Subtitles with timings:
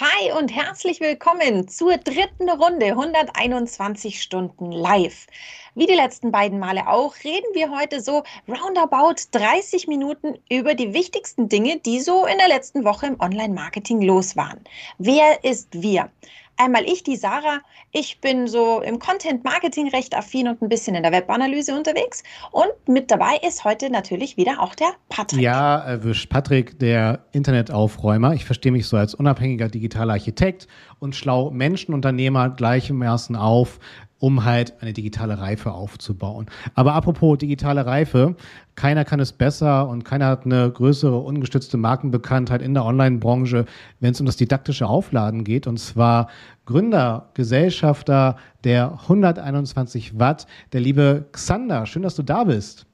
[0.00, 5.28] Hi und herzlich willkommen zur dritten Runde 121 Stunden live.
[5.76, 10.94] Wie die letzten beiden Male auch, reden wir heute so roundabout 30 Minuten über die
[10.94, 14.64] wichtigsten Dinge, die so in der letzten Woche im Online-Marketing los waren.
[14.98, 16.10] Wer ist wir?
[16.56, 17.60] Einmal ich, die Sarah.
[17.90, 22.22] Ich bin so im Content-Marketing recht affin und ein bisschen in der Webanalyse unterwegs.
[22.52, 25.40] Und mit dabei ist heute natürlich wieder auch der Patrick.
[25.40, 26.30] Ja, erwischt.
[26.30, 28.34] Patrick, der Internetaufräumer.
[28.34, 30.68] Ich verstehe mich so als unabhängiger digitaler Architekt
[31.00, 33.80] und schlau Menschenunternehmer gleichermaßen auf,
[34.24, 36.46] um halt eine digitale Reife aufzubauen.
[36.74, 38.36] Aber apropos digitale Reife,
[38.74, 43.66] keiner kann es besser und keiner hat eine größere ungestützte Markenbekanntheit in der Online-Branche,
[44.00, 45.66] wenn es um das didaktische Aufladen geht.
[45.66, 46.30] Und zwar
[46.64, 51.84] Gründer, Gesellschafter der 121 Watt, der liebe Xander.
[51.84, 52.86] Schön, dass du da bist.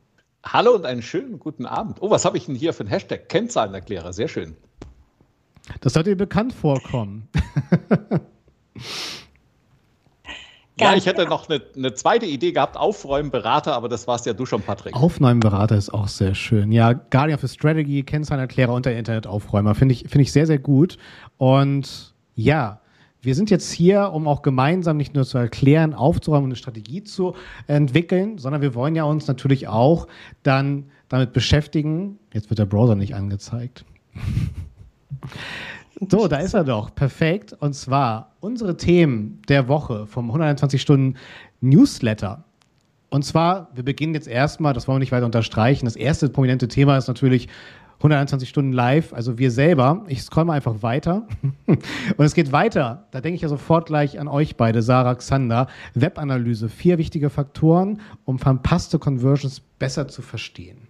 [0.44, 1.98] Hallo und einen schönen guten Abend.
[2.00, 3.28] Oh, was habe ich denn hier für ein Hashtag?
[3.28, 4.12] Kennzahlenerklärer.
[4.12, 4.56] Sehr schön.
[5.80, 7.28] Das sollte dir bekannt vorkommen.
[10.80, 14.46] ja, ich hätte noch eine, eine, zweite Idee gehabt, Aufräumberater, aber das warst ja du
[14.46, 14.94] schon, Patrick.
[14.94, 16.72] Aufräumberater ist auch sehr schön.
[16.72, 19.74] Ja, Guardian of the Strategy, Kennzahlenerklärer und der Internetaufräumer.
[19.74, 20.96] Finde ich, finde ich sehr, sehr gut.
[21.36, 22.80] Und ja,
[23.22, 27.04] wir sind jetzt hier, um auch gemeinsam nicht nur zu erklären, aufzuräumen und eine Strategie
[27.04, 27.34] zu
[27.66, 30.06] entwickeln, sondern wir wollen ja uns natürlich auch
[30.42, 32.18] dann damit beschäftigen.
[32.32, 33.84] Jetzt wird der Browser nicht angezeigt.
[36.08, 36.94] So, da ist er doch.
[36.94, 37.52] Perfekt.
[37.52, 41.16] Und zwar unsere Themen der Woche vom 120 Stunden
[41.60, 42.44] Newsletter.
[43.10, 45.84] Und zwar, wir beginnen jetzt erstmal, das wollen wir nicht weiter unterstreichen.
[45.84, 47.48] Das erste prominente Thema ist natürlich
[47.98, 50.04] 121 Stunden live, also wir selber.
[50.08, 51.26] Ich scroll mal einfach weiter.
[51.66, 53.08] Und es geht weiter.
[53.10, 55.66] Da denke ich ja sofort gleich an euch beide, Sarah, Xander.
[55.92, 60.88] Webanalyse, vier wichtige Faktoren, um verpasste Conversions besser zu verstehen.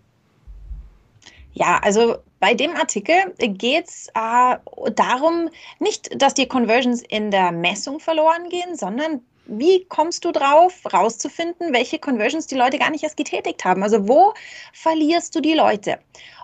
[1.52, 4.56] Ja, also bei dem Artikel geht es äh,
[4.94, 10.80] darum, nicht, dass die Conversions in der Messung verloren gehen, sondern wie kommst du drauf,
[10.92, 13.82] rauszufinden, welche Conversions die Leute gar nicht erst getätigt haben?
[13.82, 14.32] Also wo
[14.72, 15.98] verlierst du die Leute?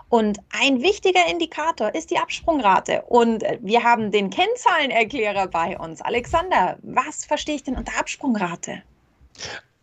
[0.09, 3.01] Und ein wichtiger Indikator ist die Absprungrate.
[3.03, 6.01] Und wir haben den Kennzahlenerklärer bei uns.
[6.01, 8.83] Alexander, was verstehe ich denn unter Absprungrate?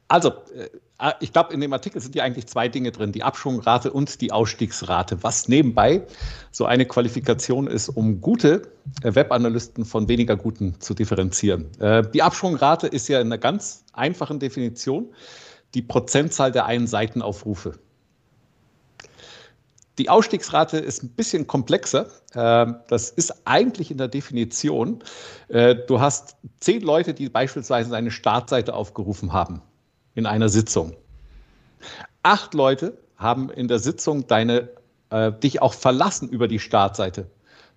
[0.09, 0.69] Also, äh,
[1.21, 4.31] ich glaube, in dem Artikel sind ja eigentlich zwei Dinge drin, die Abschwungrate und die
[4.31, 6.07] Ausstiegsrate, was nebenbei
[6.53, 8.63] so eine Qualifikation ist, um gute
[9.03, 11.69] äh, Webanalysten von weniger guten zu differenzieren.
[11.81, 15.13] Äh, die Abschwungrate ist ja in einer ganz einfachen Definition
[15.75, 17.77] die Prozentzahl der einen Seitenaufrufe.
[19.99, 22.07] Die Ausstiegsrate ist ein bisschen komplexer.
[22.37, 25.03] Ähm, das ist eigentlich in der Definition,
[25.49, 29.61] du hast zehn Leute, die beispielsweise eine Startseite aufgerufen haben
[30.15, 30.95] in einer Sitzung.
[32.23, 34.71] Acht Leute haben in der Sitzung deine,
[35.11, 37.31] äh, dich auch verlassen über die Startseite.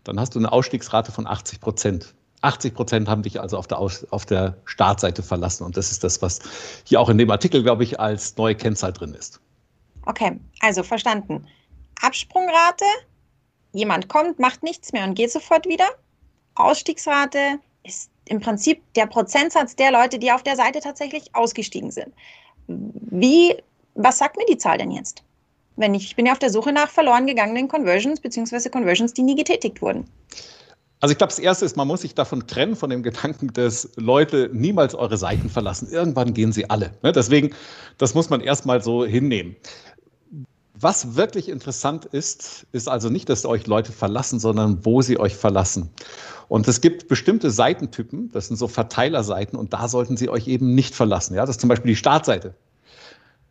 [0.04, 2.14] Dann hast du eine Ausstiegsrate von 80 Prozent.
[2.42, 5.64] 80 Prozent haben dich also auf der, Aus auf der Startseite verlassen.
[5.64, 6.40] Und das ist das, was
[6.86, 9.42] hier auch in dem Artikel, glaube ich, als neue Kennzahl drin ist.
[10.06, 11.46] Okay, also verstanden.
[12.02, 12.86] Absprungrate,
[13.74, 15.88] jemand kommt, macht nichts mehr und geht sofort wieder.
[16.56, 22.14] Ausstiegsrate ist im Prinzip der Prozentsatz der Leute, die auf der Seite tatsächlich ausgestiegen sind.
[22.68, 23.56] Wie,
[23.96, 25.24] was sagt mir die Zahl denn jetzt?
[25.76, 28.70] Wenn ich, ich bin ja auf der Suche nach verloren gegangenen Conversions bzw.
[28.70, 30.06] Conversions, die nie getätigt wurden.
[31.00, 33.90] Also ich glaube, das Erste ist, man muss sich davon trennen, von dem Gedanken, dass
[33.98, 35.90] Leute niemals eure Seiten verlassen.
[35.92, 36.92] Irgendwann gehen sie alle.
[37.04, 37.12] Ne?
[37.12, 37.52] Deswegen,
[38.00, 39.56] das muss man erstmal so hinnehmen.
[40.80, 45.36] Was wirklich interessant ist, ist also nicht, dass euch Leute verlassen, sondern wo sie euch
[45.36, 45.90] verlassen.
[46.50, 50.76] Und es gibt bestimmte Seitentypen, das sind so Verteilerseiten, und da sollten Sie euch eben
[50.76, 51.34] nicht verlassen.
[51.34, 52.54] Ja, das ist zum Beispiel die Startseite.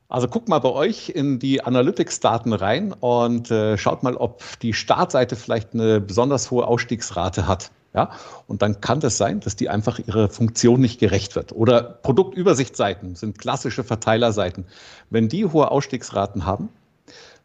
[0.09, 4.73] Also guckt mal bei euch in die Analytics-Daten rein und äh, schaut mal, ob die
[4.73, 7.73] Startseite vielleicht eine besonders hohe Ausstiegsrate hat.
[7.93, 8.11] Ja,
[8.47, 11.53] und dann kann das sein, dass die einfach ihrer Funktion nicht gerecht wird.
[11.53, 14.67] Oder Produktübersichtsseiten sind klassische Verteilerseiten.
[15.11, 16.69] Wenn die hohe Ausstiegsraten haben,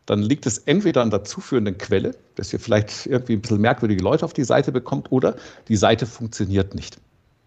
[0.06, 4.04] dann liegt es entweder an der zuführenden Quelle, dass ihr vielleicht irgendwie ein bisschen merkwürdige
[4.04, 5.36] Leute auf die Seite bekommt, oder
[5.68, 6.98] die Seite funktioniert nicht.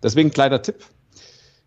[0.02, 0.84] Deswegen kleiner Tipp.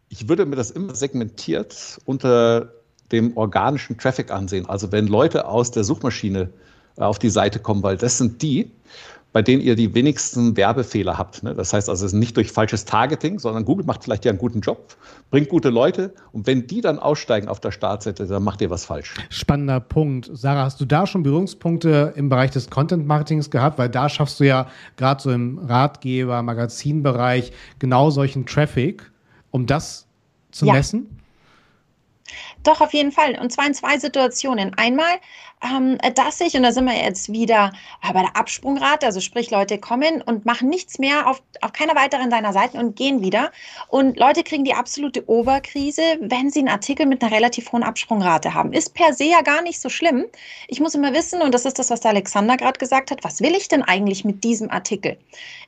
[0.09, 2.71] Ich würde mir das immer segmentiert unter
[3.11, 4.65] dem organischen Traffic ansehen.
[4.67, 6.49] Also wenn Leute aus der Suchmaschine
[6.97, 8.71] äh, auf die Seite kommen, weil das sind die,
[9.33, 11.43] bei denen ihr die wenigsten Werbefehler habt.
[11.43, 11.53] Ne?
[11.53, 14.39] Das heißt also, es ist nicht durch falsches Targeting, sondern Google macht vielleicht ja einen
[14.39, 14.95] guten Job,
[15.29, 18.85] bringt gute Leute und wenn die dann aussteigen auf der Startseite, dann macht ihr was
[18.85, 19.13] falsch.
[19.29, 20.29] Spannender Punkt.
[20.33, 23.77] Sarah, hast du da schon Berührungspunkte im Bereich des Content-Marketings gehabt?
[23.77, 29.11] Weil da schaffst du ja gerade so im Ratgeber, Magazinbereich genau solchen Traffic,
[29.51, 30.07] um das
[30.51, 30.73] zu ja.
[30.73, 31.17] messen?
[32.63, 33.37] Doch, auf jeden Fall.
[33.39, 34.73] Und zwar in zwei Situationen.
[34.75, 35.19] Einmal,
[35.63, 37.71] ähm, dass ich, und da sind wir jetzt wieder
[38.07, 41.95] äh, bei der Absprungrate, also sprich, Leute kommen und machen nichts mehr auf, auf keiner
[41.95, 43.51] weiteren deiner Seiten und gehen wieder.
[43.87, 48.53] Und Leute kriegen die absolute Oberkrise, wenn sie einen Artikel mit einer relativ hohen Absprungrate
[48.53, 48.71] haben.
[48.71, 50.25] Ist per se ja gar nicht so schlimm.
[50.67, 53.41] Ich muss immer wissen, und das ist das, was der Alexander gerade gesagt hat, was
[53.41, 55.17] will ich denn eigentlich mit diesem Artikel?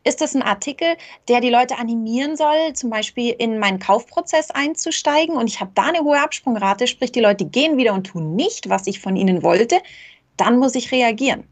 [0.04, 0.98] Ist das ein Artikel,
[1.28, 5.84] der die Leute animieren soll, zum Beispiel in meinen Kaufprozess einzusteigen und ich habe da
[5.84, 9.44] eine hohe Absprungrate, sprich, die Leute gehen wieder und tun nicht, was ich von ihnen
[9.44, 9.79] wollte,
[10.38, 11.44] dann muss ich reagieren.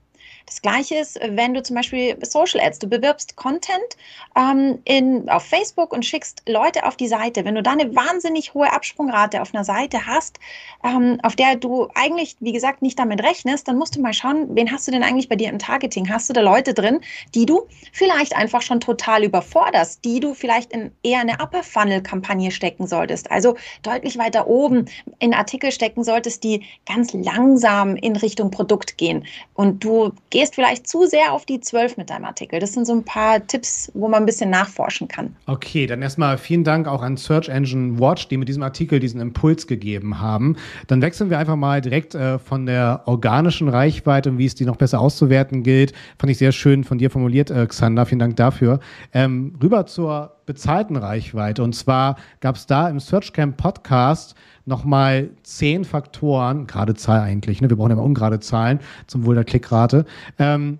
[0.47, 3.97] Das gleiche ist, wenn du zum Beispiel Social Ads, du bewirbst Content
[4.33, 7.43] ähm, in, auf Facebook und schickst Leute auf die Seite.
[7.43, 10.39] Wenn du da eine wahnsinnig hohe Absprungrate auf einer Seite hast,
[10.85, 14.47] ähm, auf der du eigentlich, wie gesagt, nicht damit rechnest, dann musst du mal schauen,
[14.55, 16.09] wen hast du denn eigentlich bei dir im Targeting?
[16.09, 17.01] Hast du da Leute drin,
[17.35, 22.01] die du vielleicht einfach schon total überforderst, die du vielleicht in eher eine Upper Funnel
[22.01, 24.85] Kampagne stecken solltest, also deutlich weiter oben
[25.19, 30.87] in Artikel stecken solltest, die ganz langsam in Richtung Produkt gehen und du gehst vielleicht
[30.87, 32.59] zu sehr auf die 12 mit deinem Artikel.
[32.59, 35.35] Das sind so ein paar Tipps, wo man ein bisschen nachforschen kann.
[35.45, 39.19] Okay, dann erstmal vielen Dank auch an Search Engine Watch, die mit diesem Artikel diesen
[39.19, 40.55] Impuls gegeben haben.
[40.87, 44.65] Dann wechseln wir einfach mal direkt äh, von der organischen Reichweite und wie es die
[44.65, 45.93] noch besser auszuwerten gilt.
[46.19, 48.05] Fand ich sehr schön von dir formuliert, äh, Xander.
[48.05, 48.79] Vielen Dank dafür.
[49.13, 51.61] Ähm, rüber zur bezahlten Reichweite.
[51.61, 54.33] Und zwar gab es da im SearchCamp Podcast
[54.65, 57.69] nochmal zehn Faktoren, gerade Zahl eigentlich, ne?
[57.69, 60.05] wir brauchen ja immer ungerade Zahlen zum Wohl der Klickrate,
[60.39, 60.79] ähm,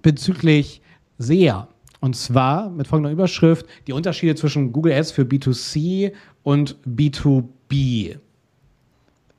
[0.00, 0.80] bezüglich
[1.18, 1.68] SEA.
[2.00, 6.12] Und zwar mit folgender Überschrift: Die Unterschiede zwischen Google Ads für B2C
[6.42, 8.18] und B2B.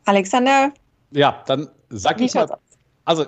[0.06, 0.72] Alexander?
[1.12, 2.48] Ja, dann sag ich mal.
[3.06, 3.26] Also,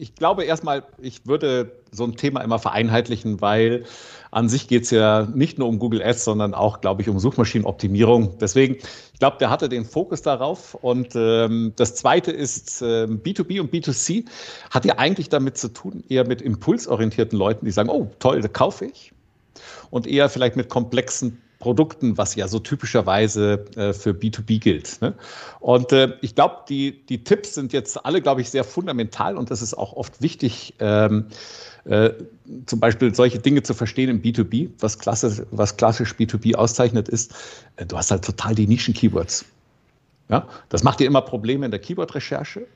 [0.00, 3.84] ich glaube erstmal, ich würde so ein Thema immer vereinheitlichen, weil
[4.30, 7.18] an sich geht es ja nicht nur um Google Ads, sondern auch, glaube ich, um
[7.18, 8.38] Suchmaschinenoptimierung.
[8.38, 10.74] Deswegen, ich glaube, der hatte den Fokus darauf.
[10.74, 14.24] Und ähm, das Zweite ist, äh, B2B und B2C
[14.70, 18.52] hat ja eigentlich damit zu tun, eher mit impulsorientierten Leuten, die sagen, oh, toll, das
[18.54, 19.12] kaufe ich.
[19.90, 25.00] Und eher vielleicht mit komplexen Produkten, was ja so typischerweise äh, für B2B gilt.
[25.00, 25.14] Ne?
[25.60, 29.50] Und äh, ich glaube, die, die Tipps sind jetzt alle, glaube ich, sehr fundamental und
[29.50, 31.26] das ist auch oft wichtig, ähm,
[31.84, 32.10] äh,
[32.66, 37.34] zum Beispiel solche Dinge zu verstehen im B2B, was, klassisch, was klassisch B2B auszeichnet ist,
[37.76, 39.44] äh, du hast halt total die Nischen-Keywords.
[40.30, 40.48] Ja?
[40.70, 42.66] Das macht dir immer Probleme in der Keyword-Recherche.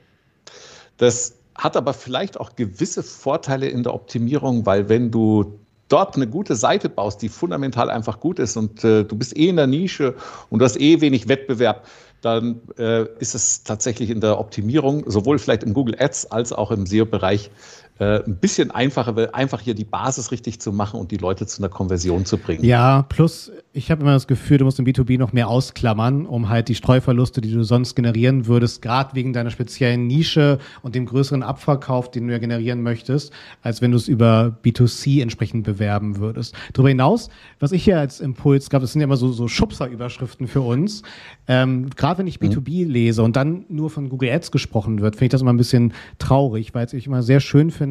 [0.99, 5.59] Das hat aber vielleicht auch gewisse Vorteile in der Optimierung, weil wenn du
[5.89, 9.49] dort eine gute Seite baust, die fundamental einfach gut ist und äh, du bist eh
[9.49, 10.15] in der Nische
[10.51, 11.87] und du hast eh wenig Wettbewerb,
[12.21, 16.71] dann äh, ist es tatsächlich in der Optimierung, sowohl vielleicht im Google Ads als auch
[16.71, 17.51] im SEO-Bereich,
[17.99, 21.63] äh, ein bisschen einfacher, einfach hier die Basis richtig zu machen und die Leute zu
[21.63, 22.65] einer Konversion zu bringen.
[22.65, 26.49] Ja, plus ich habe immer das Gefühl, du musst im B2B noch mehr ausklammern, um
[26.49, 31.07] halt die Streuverluste, die du sonst generieren würdest, gerade wegen deiner speziellen Nische und dem
[31.07, 33.33] größeren Abverkauf, den du ja generieren möchtest,
[33.63, 36.57] als wenn du es über B2C entsprechend bewerben würdest.
[36.73, 37.31] Darüber hinaus,
[37.61, 41.03] was ich hier als Impuls gab, das sind ja immer so, so Schubser-Überschriften für uns.
[41.47, 42.91] Ähm, gerade wenn ich B2B mhm.
[42.91, 45.93] lese und dann nur von Google Ads gesprochen wird, finde ich das immer ein bisschen
[46.19, 47.84] traurig, weil ich immer sehr schön finde,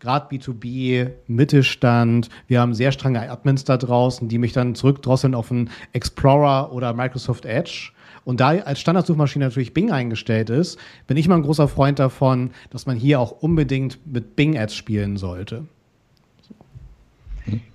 [0.00, 2.28] gerade B2B, Mittelstand.
[2.46, 6.92] Wir haben sehr strenge Admins da draußen, die mich dann zurückdrosseln auf einen Explorer oder
[6.92, 7.92] Microsoft Edge.
[8.24, 12.50] Und da als Standardsuchmaschine natürlich Bing eingestellt ist, bin ich mal ein großer Freund davon,
[12.70, 15.66] dass man hier auch unbedingt mit Bing-Ads spielen sollte.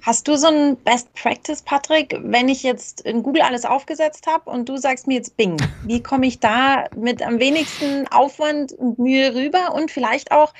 [0.01, 4.49] Hast du so ein Best Practice, Patrick, wenn ich jetzt in Google alles aufgesetzt habe
[4.49, 5.57] und du sagst mir jetzt Bing?
[5.83, 10.53] Wie komme ich da mit am wenigsten Aufwand und Mühe rüber und vielleicht auch,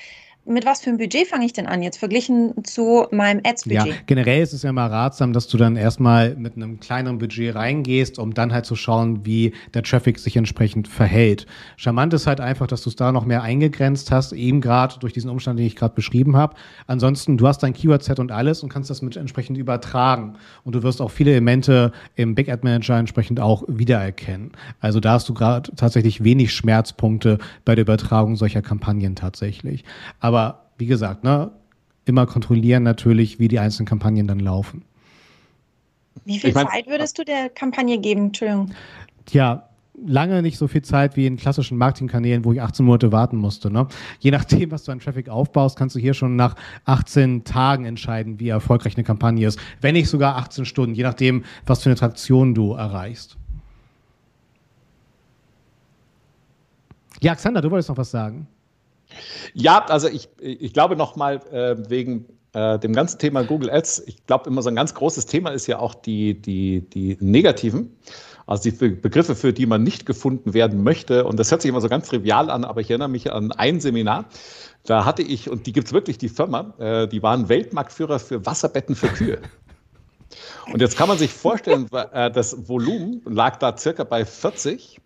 [0.49, 3.87] mit was für einem Budget fange ich denn an jetzt verglichen zu meinem Ads-Budget?
[3.87, 7.55] Ja, generell ist es ja immer ratsam, dass du dann erstmal mit einem kleineren Budget
[7.55, 11.45] reingehst, um dann halt zu schauen, wie der Traffic sich entsprechend verhält.
[11.77, 15.13] Charmant ist halt einfach, dass du es da noch mehr eingegrenzt hast, eben gerade durch
[15.13, 16.55] diesen Umstand, den ich gerade beschrieben habe.
[16.87, 20.33] Ansonsten, du hast dein Keyword-Set und alles und kannst das mit entsprechend übertragen.
[20.63, 24.51] Und du wirst auch viele Elemente im Big Ad Manager entsprechend auch wiedererkennen.
[24.79, 29.83] Also da hast du gerade tatsächlich wenig Schmerzpunkte bei der Übertragung solcher Kampagnen tatsächlich.
[30.19, 31.51] Aber aber wie gesagt, ne,
[32.05, 34.84] immer kontrollieren natürlich, wie die einzelnen Kampagnen dann laufen.
[36.25, 38.27] Wie viel ich mein, Zeit würdest du der Kampagne geben?
[38.27, 38.72] Entschuldigung.
[39.31, 39.69] Ja,
[40.05, 43.69] lange nicht so viel Zeit wie in klassischen Marketingkanälen, wo ich 18 Monate warten musste.
[43.69, 43.88] Ne?
[44.19, 46.55] Je nachdem, was du an Traffic aufbaust, kannst du hier schon nach
[46.86, 49.60] 18 Tagen entscheiden, wie erfolgreich eine Kampagne ist.
[49.81, 53.38] Wenn nicht sogar 18 Stunden, je nachdem, was für eine Traktion du erreichst.
[57.22, 58.48] Ja, Xander, du wolltest noch was sagen.
[59.53, 64.25] Ja, also ich, ich glaube nochmal äh, wegen äh, dem ganzen Thema Google Ads, ich
[64.25, 67.97] glaube immer so ein ganz großes Thema ist ja auch die, die, die negativen,
[68.47, 71.25] also die Begriffe, für die man nicht gefunden werden möchte.
[71.25, 73.79] Und das hört sich immer so ganz trivial an, aber ich erinnere mich an ein
[73.79, 74.25] Seminar,
[74.85, 78.45] da hatte ich, und die gibt es wirklich, die Firma, äh, die waren Weltmarktführer für
[78.45, 79.39] Wasserbetten für Kühe.
[80.71, 84.99] Und jetzt kann man sich vorstellen, äh, das Volumen lag da circa bei 40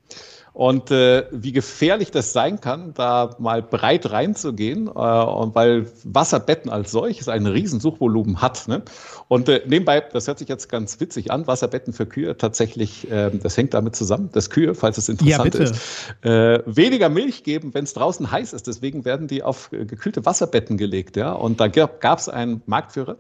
[0.54, 6.70] und äh, wie gefährlich das sein kann, da mal breit reinzugehen, äh, und weil Wasserbetten
[6.70, 8.68] als solches ein Riesensuchvolumen hat.
[8.68, 8.84] Ne?
[9.28, 13.32] Und äh, nebenbei, das hört sich jetzt ganz witzig an, Wasserbetten für Kühe tatsächlich, äh,
[13.32, 15.76] das hängt damit zusammen, dass Kühe, falls es interessant ja, ist,
[16.22, 18.68] äh, weniger Milch geben, wenn es draußen heiß ist.
[18.68, 21.18] Deswegen werden die auf gekühlte Wasserbetten gelegt.
[21.18, 21.34] Ja?
[21.34, 23.18] Und da gab es einen Marktführer.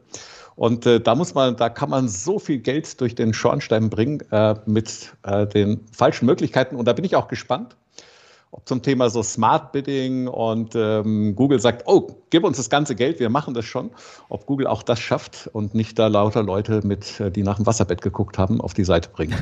[0.55, 4.21] Und äh, da muss man, da kann man so viel Geld durch den Schornstein bringen
[4.31, 6.75] äh, mit äh, den falschen Möglichkeiten.
[6.75, 7.75] Und da bin ich auch gespannt,
[8.65, 13.19] zum Thema so Smart Bidding und ähm, Google sagt, oh, gib uns das ganze Geld,
[13.19, 13.91] wir machen das schon,
[14.29, 17.65] ob Google auch das schafft und nicht da lauter Leute mit, äh, die nach dem
[17.65, 19.35] Wasserbett geguckt haben, auf die Seite bringt.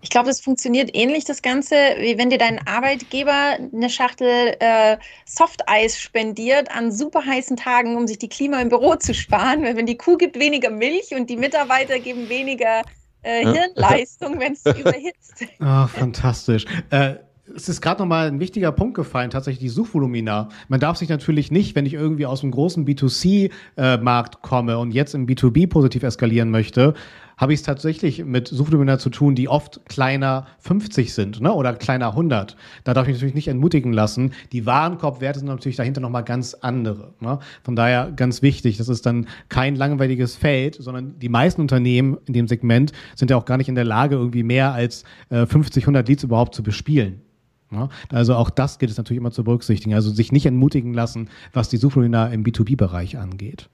[0.00, 4.96] Ich glaube, das funktioniert ähnlich, das Ganze, wie wenn dir dein Arbeitgeber eine Schachtel äh,
[5.26, 9.62] Softeis spendiert an super heißen Tagen, um sich die Klima im Büro zu sparen.
[9.62, 12.82] Weil wenn die Kuh gibt weniger Milch und die Mitarbeiter geben weniger
[13.22, 15.44] äh, Hirnleistung, wenn es überhitzt.
[15.60, 16.64] Ach, fantastisch.
[16.90, 17.14] Äh,
[17.54, 20.48] es ist gerade nochmal ein wichtiger Punkt gefallen, tatsächlich die Suchvolumina.
[20.68, 24.92] Man darf sich natürlich nicht, wenn ich irgendwie aus einem großen B2C-Markt äh, komme und
[24.92, 26.94] jetzt im B2B positiv eskalieren möchte,
[27.36, 31.52] habe ich es tatsächlich mit Suchvolumina zu tun, die oft kleiner 50 sind ne?
[31.52, 32.56] oder kleiner 100.
[32.84, 34.32] Da darf ich mich natürlich nicht entmutigen lassen.
[34.52, 37.14] Die Warenkorbwerte sind natürlich dahinter nochmal ganz andere.
[37.20, 37.38] Ne?
[37.64, 42.34] Von daher ganz wichtig, das ist dann kein langweiliges Feld, sondern die meisten Unternehmen in
[42.34, 45.84] dem Segment sind ja auch gar nicht in der Lage, irgendwie mehr als äh, 50,
[45.84, 47.22] 100 Leads überhaupt zu bespielen.
[47.72, 49.94] Ja, also auch das gilt es natürlich immer zu berücksichtigen.
[49.94, 53.68] Also sich nicht entmutigen lassen, was die Suchvolumina im B2B-Bereich angeht.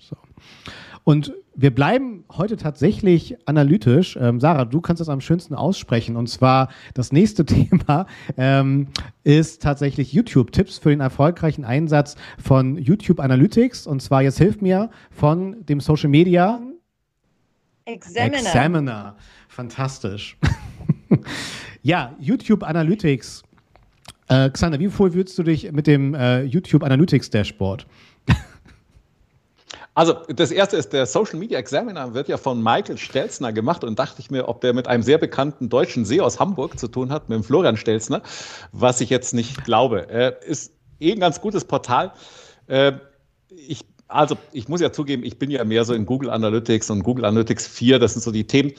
[0.00, 0.16] So.
[1.04, 4.18] Und wir bleiben heute tatsächlich analytisch.
[4.20, 6.16] Ähm, Sarah, du kannst das am schönsten aussprechen.
[6.16, 8.88] Und zwar das nächste Thema ähm,
[9.24, 13.86] ist tatsächlich YouTube-Tipps für den erfolgreichen Einsatz von YouTube Analytics.
[13.86, 16.60] Und zwar jetzt hilft mir von dem Social Media
[17.86, 18.36] Examiner.
[18.36, 19.16] Examiner.
[19.48, 20.36] Fantastisch.
[21.88, 23.42] Ja, YouTube Analytics.
[24.28, 27.86] Äh, Xander, wie voll würdest du dich mit dem äh, YouTube Analytics Dashboard?
[29.94, 33.98] Also das erste ist, der Social Media Examiner wird ja von Michael Stelzner gemacht und
[33.98, 37.10] dachte ich mir, ob der mit einem sehr bekannten deutschen See aus Hamburg zu tun
[37.10, 38.22] hat, mit dem Florian Stelzner,
[38.70, 40.08] was ich jetzt nicht glaube.
[40.08, 42.12] Äh, ist eh ein ganz gutes Portal.
[42.68, 42.92] Äh,
[43.48, 47.02] ich also ich muss ja zugeben, ich bin ja mehr so in Google Analytics und
[47.02, 48.72] Google Analytics 4, das sind so die Themen.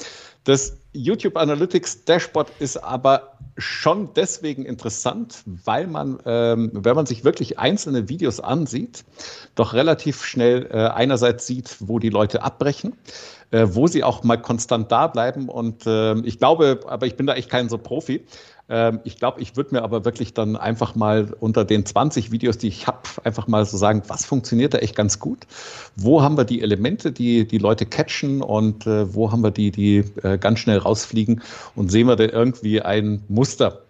[0.43, 7.23] Das YouTube Analytics Dashboard ist aber schon deswegen interessant, weil man, ähm, wenn man sich
[7.23, 9.03] wirklich einzelne Videos ansieht,
[9.55, 12.93] doch relativ schnell äh, einerseits sieht, wo die Leute abbrechen,
[13.51, 15.49] äh, wo sie auch mal konstant da bleiben.
[15.49, 18.25] Und äh, ich glaube, aber ich bin da echt kein so Profi,
[19.03, 22.67] ich glaube, ich würde mir aber wirklich dann einfach mal unter den 20 Videos, die
[22.67, 25.39] ich habe, einfach mal so sagen, was funktioniert da echt ganz gut?
[25.95, 29.71] Wo haben wir die Elemente, die die Leute catchen und äh, wo haben wir die,
[29.71, 31.41] die äh, ganz schnell rausfliegen
[31.75, 33.81] und sehen wir da irgendwie ein Muster?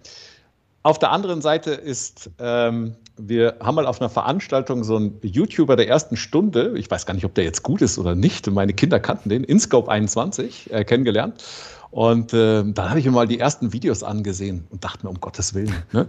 [0.82, 5.76] Auf der anderen Seite ist, ähm, wir haben mal auf einer Veranstaltung so einen YouTuber
[5.76, 8.74] der ersten Stunde, ich weiß gar nicht, ob der jetzt gut ist oder nicht, meine
[8.74, 11.44] Kinder kannten den, InScope 21, äh, kennengelernt.
[11.92, 15.20] Und äh, dann habe ich mir mal die ersten Videos angesehen und dachte mir, um
[15.20, 15.74] Gottes Willen.
[15.92, 16.08] Ne?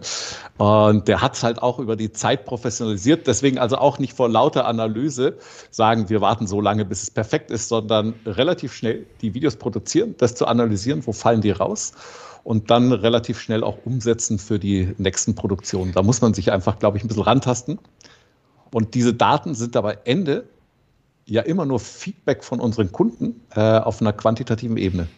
[0.58, 3.26] Und der hat es halt auch über die Zeit professionalisiert.
[3.26, 5.38] Deswegen also auch nicht vor lauter Analyse
[5.70, 10.14] sagen, wir warten so lange, bis es perfekt ist, sondern relativ schnell die Videos produzieren,
[10.18, 11.92] das zu analysieren, wo fallen die raus
[12.44, 15.92] und dann relativ schnell auch umsetzen für die nächsten Produktionen.
[15.92, 17.78] Da muss man sich einfach, glaube ich, ein bisschen rantasten.
[18.72, 20.44] Und diese Daten sind dabei Ende
[21.24, 25.08] ja immer nur Feedback von unseren Kunden äh, auf einer quantitativen Ebene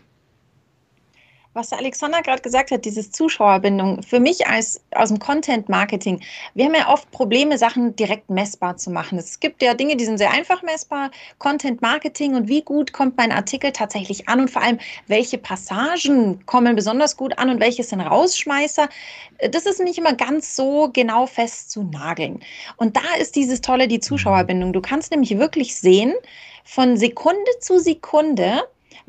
[1.54, 6.20] was Alexander gerade gesagt hat, dieses Zuschauerbindung, für mich als aus dem Content Marketing,
[6.54, 9.18] wir haben ja oft Probleme, Sachen direkt messbar zu machen.
[9.18, 13.16] Es gibt ja Dinge, die sind sehr einfach messbar, Content Marketing und wie gut kommt
[13.18, 14.78] mein Artikel tatsächlich an und vor allem,
[15.08, 18.88] welche Passagen kommen besonders gut an und welche sind Rausschmeißer.
[19.50, 22.40] Das ist nicht immer ganz so genau fest zu nageln.
[22.76, 24.72] Und da ist dieses tolle, die Zuschauerbindung.
[24.72, 26.14] Du kannst nämlich wirklich sehen,
[26.64, 28.62] von Sekunde zu Sekunde,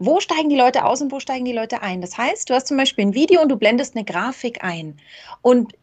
[0.05, 2.01] wo steigen die Leute aus und wo steigen die Leute ein.
[2.01, 4.97] Das heißt, du hast zum Beispiel ein Video und du blendest eine Grafik ein.
[5.41, 5.73] Und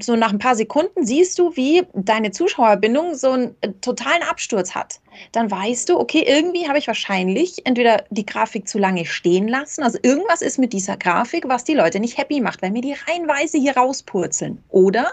[0.00, 4.74] so nach ein paar Sekunden siehst du, wie deine Zuschauerbindung so einen äh, totalen Absturz
[4.74, 5.00] hat.
[5.32, 9.82] Dann weißt du, okay, irgendwie habe ich wahrscheinlich entweder die Grafik zu lange stehen lassen,
[9.82, 12.96] also irgendwas ist mit dieser Grafik, was die Leute nicht happy macht, weil mir die
[13.06, 14.62] reihenweise hier rauspurzeln.
[14.70, 15.12] Oder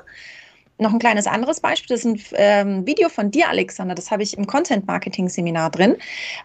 [0.82, 4.24] noch ein kleines anderes Beispiel, das ist ein ähm, Video von dir, Alexander, das habe
[4.24, 5.96] ich im Content Marketing Seminar drin.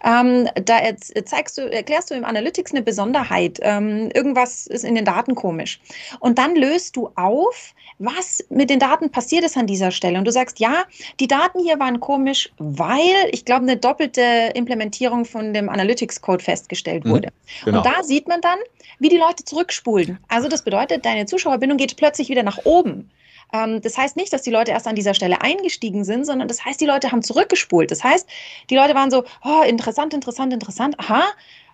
[0.05, 0.79] Ähm, da
[1.25, 3.59] zeigst du, erklärst du im Analytics eine Besonderheit.
[3.63, 5.81] Ähm, irgendwas ist in den Daten komisch.
[6.21, 10.19] Und dann löst du auf, was mit den Daten passiert ist an dieser Stelle.
[10.19, 10.85] Und du sagst, ja,
[11.19, 17.05] die Daten hier waren komisch, weil ich glaube, eine doppelte Implementierung von dem Analytics-Code festgestellt
[17.05, 17.29] mhm, wurde.
[17.29, 17.79] Mhm, genau.
[17.79, 18.59] Und da sieht man dann,
[18.99, 20.19] wie die Leute zurückspulen.
[20.29, 23.11] Also das bedeutet, deine Zuschauerbindung geht plötzlich wieder nach oben.
[23.53, 26.65] Ähm, das heißt nicht, dass die Leute erst an dieser Stelle eingestiegen sind, sondern das
[26.65, 27.91] heißt, die Leute haben zurückgespult.
[27.91, 28.29] Das heißt,
[28.71, 31.25] die Leute waren so, oh, interessant, interessant, interessant, aha.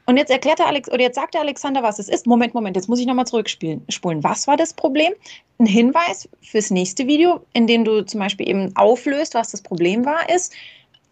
[0.04, 2.26] Und jetzt erklärt der Alex, oder jetzt sagt der Alexander, was es ist.
[2.26, 3.84] Moment, Moment, jetzt muss ich nochmal zurückspulen.
[4.24, 5.12] Was war das Problem?
[5.58, 10.04] Ein Hinweis fürs nächste Video, in dem du zum Beispiel eben auflöst, was das Problem
[10.04, 10.52] war, ist,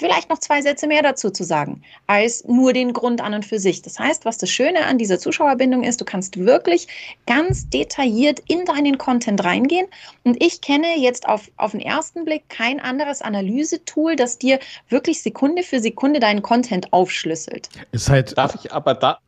[0.00, 3.60] vielleicht noch zwei Sätze mehr dazu zu sagen, als nur den Grund an und für
[3.60, 3.82] sich.
[3.82, 6.88] Das heißt, was das Schöne an dieser Zuschauerbindung ist, du kannst wirklich
[7.26, 9.86] ganz detailliert in deinen Content reingehen.
[10.24, 15.22] Und ich kenne jetzt auf, auf den ersten Blick kein anderes Analysetool, das dir wirklich
[15.22, 17.68] Sekunde für Sekunde deinen Content aufschlüsselt.
[17.92, 19.18] Ist halt, Darf ich aber da,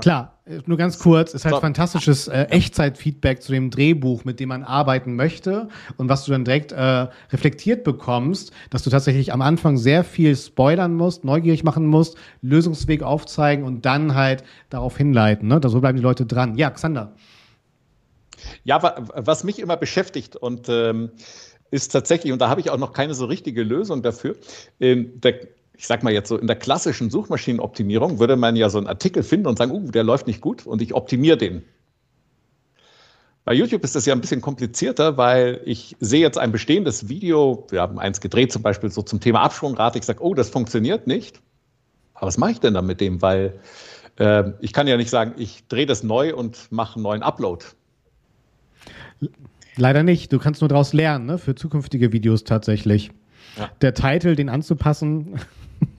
[0.00, 1.60] Klar, nur ganz kurz, ist halt so.
[1.60, 6.44] fantastisches äh, Echtzeitfeedback zu dem Drehbuch, mit dem man arbeiten möchte und was du dann
[6.44, 11.86] direkt äh, reflektiert bekommst, dass du tatsächlich am Anfang sehr viel spoilern musst, neugierig machen
[11.86, 15.46] musst, Lösungsweg aufzeigen und dann halt darauf hinleiten.
[15.48, 15.60] Ne?
[15.64, 16.56] So bleiben die Leute dran.
[16.58, 17.14] Ja, Xander.
[18.64, 21.10] Ja, was mich immer beschäftigt und ähm,
[21.70, 24.36] ist tatsächlich, und da habe ich auch noch keine so richtige Lösung dafür,
[24.80, 25.46] ähm, der
[25.80, 29.22] ich sag mal jetzt so, in der klassischen Suchmaschinenoptimierung würde man ja so einen Artikel
[29.22, 31.62] finden und sagen, uh, der läuft nicht gut und ich optimiere den.
[33.46, 37.66] Bei YouTube ist das ja ein bisschen komplizierter, weil ich sehe jetzt ein bestehendes Video,
[37.70, 41.06] wir haben eins gedreht zum Beispiel so zum Thema Absprungrate, ich sage, oh, das funktioniert
[41.06, 41.40] nicht.
[42.12, 43.22] Aber was mache ich denn dann mit dem?
[43.22, 43.58] Weil
[44.18, 47.64] äh, ich kann ja nicht sagen, ich drehe das neu und mache einen neuen Upload.
[49.76, 50.30] Leider nicht.
[50.30, 51.38] Du kannst nur daraus lernen, ne?
[51.38, 53.12] für zukünftige Videos tatsächlich.
[53.56, 53.70] Ja.
[53.80, 55.40] Der Titel, den anzupassen,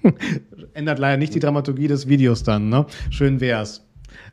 [0.73, 2.85] Ändert leider nicht die Dramaturgie des Videos dann, ne?
[3.09, 3.85] Schön wär's.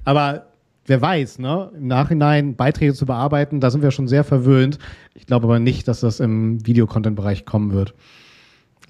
[0.04, 0.46] Aber
[0.87, 1.70] wer weiß, ne?
[1.74, 4.78] Im Nachhinein Beiträge zu bearbeiten, da sind wir schon sehr verwöhnt.
[5.14, 7.94] Ich glaube aber nicht, dass das im Videocontent-Bereich kommen wird.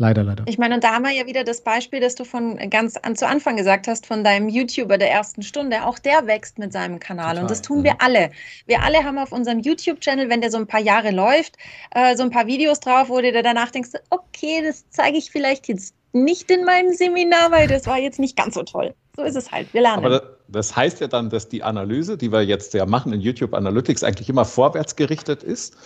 [0.01, 0.45] Leider, leider.
[0.47, 3.17] Ich meine, und da haben wir ja wieder das Beispiel, das du von ganz an
[3.17, 5.85] zu Anfang gesagt hast, von deinem YouTuber der ersten Stunde.
[5.85, 7.31] Auch der wächst mit seinem Kanal.
[7.31, 7.43] Total.
[7.43, 7.99] Und das tun wir mhm.
[7.99, 8.31] alle.
[8.67, 11.57] Wir alle haben auf unserem YouTube-Channel, wenn der so ein paar Jahre läuft,
[11.91, 15.33] äh, so ein paar Videos drauf, wo du dir danach denkst, okay, das zeige ich
[15.33, 18.95] vielleicht jetzt nicht in meinem Seminar, weil das war jetzt nicht ganz so toll.
[19.17, 19.73] So ist es halt.
[19.73, 20.05] Wir lernen.
[20.05, 23.55] Aber das heißt ja dann, dass die Analyse, die wir jetzt ja machen in YouTube
[23.55, 25.77] Analytics, eigentlich immer vorwärts gerichtet ist,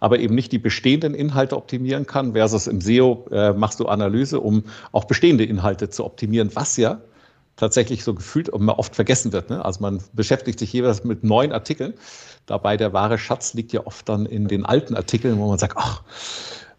[0.00, 4.40] aber eben nicht die bestehenden Inhalte optimieren kann, versus im SEO äh, machst du Analyse,
[4.40, 7.00] um auch bestehende Inhalte zu optimieren, was ja
[7.56, 9.50] tatsächlich so gefühlt immer oft vergessen wird.
[9.50, 9.64] Ne?
[9.64, 11.94] Also man beschäftigt sich jeweils mit neuen Artikeln.
[12.46, 15.76] Dabei der wahre Schatz liegt ja oft dann in den alten Artikeln, wo man sagt,
[15.76, 16.02] ach,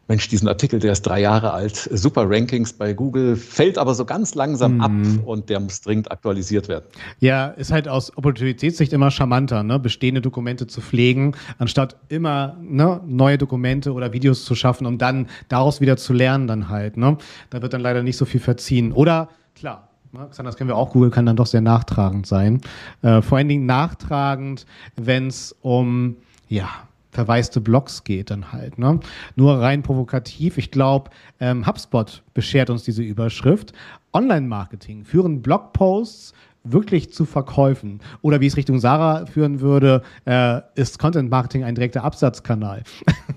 [0.07, 4.03] Mensch, diesen Artikel, der ist drei Jahre alt, super Rankings bei Google, fällt aber so
[4.03, 4.81] ganz langsam mhm.
[4.81, 4.91] ab
[5.25, 6.85] und der muss dringend aktualisiert werden.
[7.19, 9.79] Ja, ist halt aus Opportunitätssicht immer charmanter, ne?
[9.79, 15.27] bestehende Dokumente zu pflegen, anstatt immer ne, neue Dokumente oder Videos zu schaffen, um dann
[15.47, 16.97] daraus wieder zu lernen dann halt.
[16.97, 17.17] Ne?
[17.49, 18.91] Da wird dann leider nicht so viel verziehen.
[18.91, 22.59] Oder, klar, ne, das kennen wir auch, Google kann dann doch sehr nachtragend sein.
[23.03, 24.65] Äh, vor allen Dingen nachtragend,
[24.97, 26.17] wenn es um,
[26.49, 26.67] ja,
[27.13, 28.77] verwaiste Blogs geht dann halt.
[28.77, 28.99] Ne?
[29.35, 30.57] Nur rein provokativ.
[30.57, 33.73] Ich glaube, ähm, HubSpot beschert uns diese Überschrift.
[34.13, 38.01] Online-Marketing führen Blogposts wirklich zu Verkäufen.
[38.21, 42.83] Oder wie es Richtung Sarah führen würde, äh, ist Content Marketing ein direkter Absatzkanal.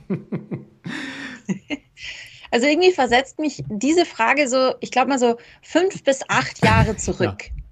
[2.52, 6.96] Also irgendwie versetzt mich diese Frage so, ich glaube mal so fünf bis acht Jahre
[6.96, 7.42] zurück.
[7.42, 7.65] Ja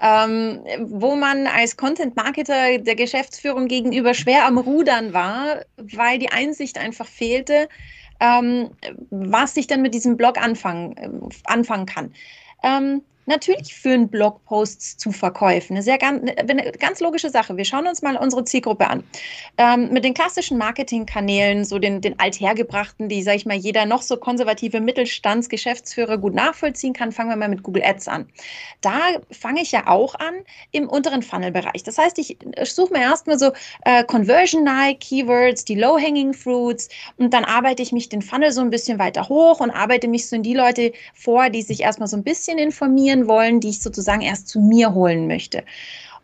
[0.00, 6.78] ähm, wo man als Content-Marketer der Geschäftsführung gegenüber schwer am Rudern war, weil die Einsicht
[6.78, 7.68] einfach fehlte,
[8.20, 8.70] ähm,
[9.10, 11.08] was ich dann mit diesem Blog anfangen, äh,
[11.44, 12.12] anfangen kann.
[12.62, 15.76] Ähm, Natürlich führen Blogposts zu Verkäufen.
[15.76, 17.56] Eine sehr ganz, eine ganz logische Sache.
[17.56, 19.04] Wir schauen uns mal unsere Zielgruppe an.
[19.56, 24.02] Ähm, mit den klassischen Marketingkanälen, so den, den althergebrachten, die, sage ich mal, jeder noch
[24.02, 28.26] so konservative Mittelstandsgeschäftsführer gut nachvollziehen kann, fangen wir mal mit Google Ads an.
[28.80, 28.98] Da
[29.30, 30.34] fange ich ja auch an
[30.72, 31.84] im unteren Funnel-Bereich.
[31.84, 33.52] Das heißt, ich, ich suche mir erstmal so
[33.84, 38.70] äh, Conversion-Nike Keywords, die Low-Hanging Fruits und dann arbeite ich mich den Funnel so ein
[38.70, 42.16] bisschen weiter hoch und arbeite mich so in die Leute vor, die sich erstmal so
[42.16, 45.64] ein bisschen informieren wollen, die ich sozusagen erst zu mir holen möchte.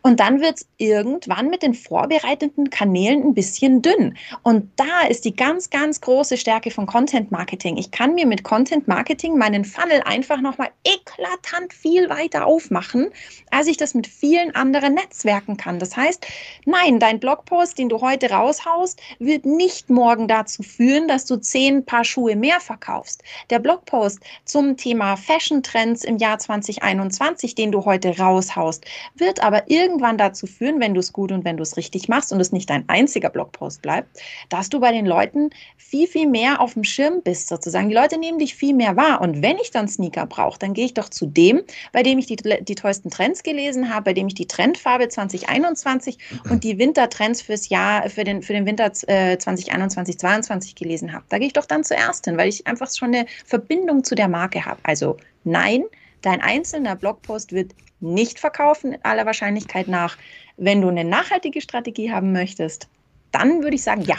[0.07, 4.17] Und dann wird es irgendwann mit den vorbereitenden Kanälen ein bisschen dünn.
[4.41, 7.75] Und da ist die ganz, ganz große Stärke von Content Marketing.
[7.75, 13.09] Ich kann mir mit Content Marketing meinen Funnel einfach nochmal eklatant viel weiter aufmachen,
[13.51, 15.77] als ich das mit vielen anderen Netzwerken kann.
[15.77, 16.25] Das heißt,
[16.63, 21.83] nein, dein Blogpost, den du heute raushaust, wird nicht morgen dazu führen, dass du zehn
[21.83, 23.23] Paar Schuhe mehr verkaufst.
[23.49, 29.69] Der Blogpost zum Thema Fashion Trends im Jahr 2021, den du heute raushaust, wird aber
[29.69, 32.39] irgendwann irgendwann dazu führen, wenn du es gut und wenn du es richtig machst und
[32.39, 36.73] es nicht dein einziger Blogpost bleibt, dass du bei den Leuten viel, viel mehr auf
[36.73, 37.89] dem Schirm bist, sozusagen.
[37.89, 39.21] Die Leute nehmen dich viel mehr wahr.
[39.21, 41.61] Und wenn ich dann Sneaker brauche, dann gehe ich doch zu dem,
[41.93, 46.17] bei dem ich die, die tollsten Trends gelesen habe, bei dem ich die Trendfarbe 2021
[46.49, 51.25] und die Wintertrends fürs Jahr, für den, für den Winter äh, 2021, 2022 gelesen habe.
[51.29, 54.27] Da gehe ich doch dann zuerst hin, weil ich einfach schon eine Verbindung zu der
[54.27, 54.79] Marke habe.
[54.83, 55.85] Also nein,
[56.21, 60.17] dein einzelner Blogpost wird nicht verkaufen, aller Wahrscheinlichkeit nach.
[60.57, 62.87] Wenn du eine nachhaltige Strategie haben möchtest,
[63.31, 64.17] dann würde ich sagen, ja.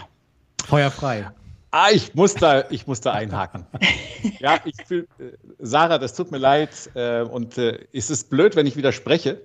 [0.66, 1.30] Feuer frei.
[1.70, 3.66] Ah, ich muss da, ich muss da einhaken.
[4.38, 6.90] ja, ich fühle, äh, Sarah, das tut mir leid.
[6.94, 9.40] Äh, und äh, ist es blöd, wenn ich widerspreche?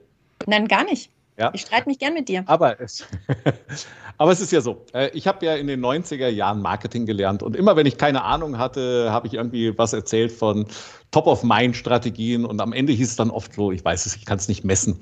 [0.45, 1.11] Nein, gar nicht.
[1.37, 1.51] Ja?
[1.53, 2.43] Ich streite mich gern mit dir.
[2.45, 3.05] Aber es,
[4.17, 4.85] aber es ist ja so.
[4.93, 8.23] Äh, ich habe ja in den 90er Jahren Marketing gelernt und immer wenn ich keine
[8.23, 10.67] Ahnung hatte, habe ich irgendwie was erzählt von
[11.11, 14.47] Top-of-Mind-Strategien und am Ende hieß es dann oft so, ich weiß es, ich kann es
[14.47, 14.99] nicht messen.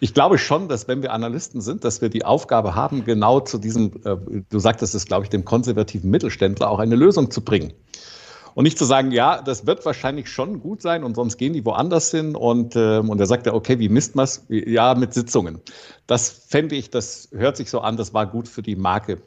[0.00, 3.58] Ich glaube schon, dass wenn wir Analysten sind, dass wir die Aufgabe haben, genau zu
[3.58, 4.16] diesem, äh,
[4.48, 7.72] du sagtest es, glaube ich, dem konservativen Mittelständler auch eine Lösung zu bringen.
[8.54, 11.64] Und nicht zu sagen, ja, das wird wahrscheinlich schon gut sein und sonst gehen die
[11.64, 12.36] woanders hin.
[12.36, 14.44] Und, ähm, und er sagt ja, okay, wie misst man es?
[14.48, 15.60] Ja, mit Sitzungen.
[16.06, 19.22] Das fände ich, das hört sich so an, das war gut für die Marke.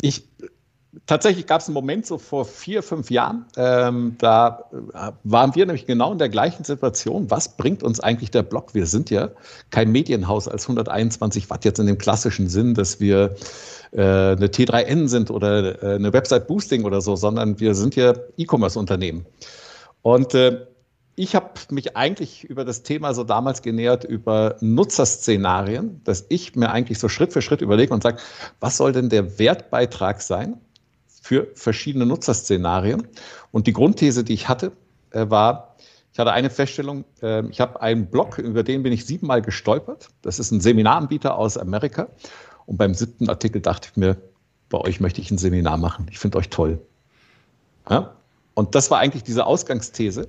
[0.00, 0.26] Ich,
[1.06, 5.66] tatsächlich gab es einen Moment so vor vier, fünf Jahren, ähm, da äh, waren wir
[5.66, 7.30] nämlich genau in der gleichen Situation.
[7.30, 8.74] Was bringt uns eigentlich der Blog?
[8.74, 9.30] Wir sind ja
[9.70, 13.36] kein Medienhaus als 121 Watt jetzt in dem klassischen Sinn, dass wir
[13.92, 18.14] äh, eine T3N sind oder äh, eine Website Boosting oder so, sondern wir sind ja
[18.36, 19.26] E-Commerce-Unternehmen.
[20.02, 20.66] Und äh,
[21.14, 26.70] ich habe mich eigentlich über das Thema so damals genähert über Nutzerszenarien, dass ich mir
[26.70, 28.18] eigentlich so Schritt für Schritt überlege und sage,
[28.58, 30.56] was soll denn der Wertbeitrag sein
[31.20, 33.06] für verschiedene Nutzerszenarien?
[33.52, 34.72] Und die Grundthese, die ich hatte,
[35.10, 35.76] äh, war,
[36.12, 40.08] ich hatte eine Feststellung, äh, ich habe einen Blog, über den bin ich siebenmal gestolpert.
[40.22, 42.08] Das ist ein Seminaranbieter aus Amerika.
[42.66, 44.16] Und beim siebten Artikel dachte ich mir,
[44.68, 46.06] bei euch möchte ich ein Seminar machen.
[46.10, 46.80] Ich finde euch toll.
[47.88, 48.14] Ja?
[48.54, 50.28] Und das war eigentlich diese Ausgangsthese,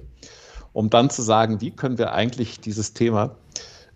[0.73, 3.36] um dann zu sagen, wie können wir eigentlich dieses Thema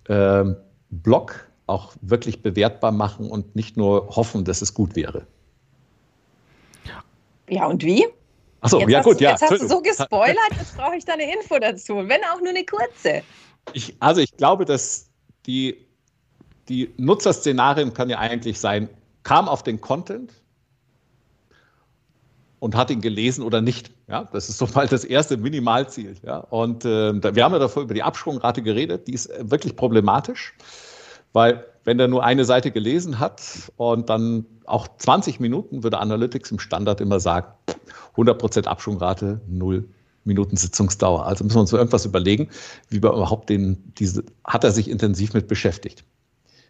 [0.08, 0.46] äh,
[0.90, 5.26] Blog auch wirklich bewertbar machen und nicht nur hoffen, dass es gut wäre.
[7.50, 8.06] Ja, und wie?
[8.62, 9.32] Achso, ja gut, ja.
[9.32, 12.50] Jetzt hast du so gespoilert, jetzt brauche ich da eine Info dazu, wenn auch nur
[12.50, 13.22] eine kurze.
[13.74, 15.10] Ich, also ich glaube, dass
[15.46, 15.86] die
[16.70, 18.90] die Nutzerszenarien kann ja eigentlich sein,
[19.24, 20.34] kam auf den Content
[22.60, 23.92] und hat ihn gelesen oder nicht.
[24.08, 26.16] Ja, das ist so mal das erste Minimalziel.
[26.24, 29.76] Ja, und äh, wir haben ja davor über die Absprungrate geredet, die ist äh, wirklich
[29.76, 30.54] problematisch,
[31.34, 36.52] weil wenn der nur eine Seite gelesen hat und dann auch 20 Minuten, würde Analytics
[36.52, 37.48] im Standard immer sagen,
[38.18, 39.88] 100% Absprungrate, null
[40.24, 41.26] Minuten Sitzungsdauer.
[41.26, 42.50] Also müssen wir uns so irgendwas überlegen,
[42.90, 46.04] wie wir überhaupt den, diese, hat er sich intensiv mit beschäftigt.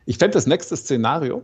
[0.06, 1.42] Ich fände das nächste Szenario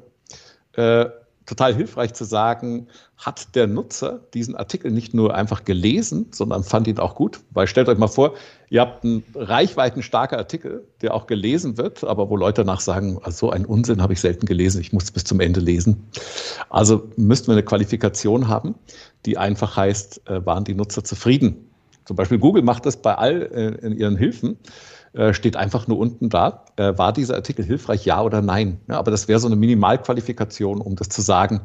[0.74, 1.06] äh,
[1.46, 6.88] total hilfreich zu sagen, hat der Nutzer diesen Artikel nicht nur einfach gelesen, sondern fand
[6.88, 7.40] ihn auch gut?
[7.52, 8.34] Weil stellt euch mal vor,
[8.70, 13.48] ihr habt einen reichweitenstarker Artikel, der auch gelesen wird, aber wo Leute danach sagen, also
[13.48, 16.08] so einen Unsinn habe ich selten gelesen, ich muss bis zum Ende lesen.
[16.70, 18.76] Also müssten wir eine Qualifikation haben,
[19.26, 21.68] die einfach heißt, äh, waren die Nutzer zufrieden?
[22.06, 24.58] Zum Beispiel Google macht das bei all äh, ihren Hilfen
[25.14, 28.80] äh, steht einfach nur unten da, äh, war dieser Artikel hilfreich, ja oder nein.
[28.88, 31.62] Ja, aber das wäre so eine Minimalqualifikation, um das zu sagen.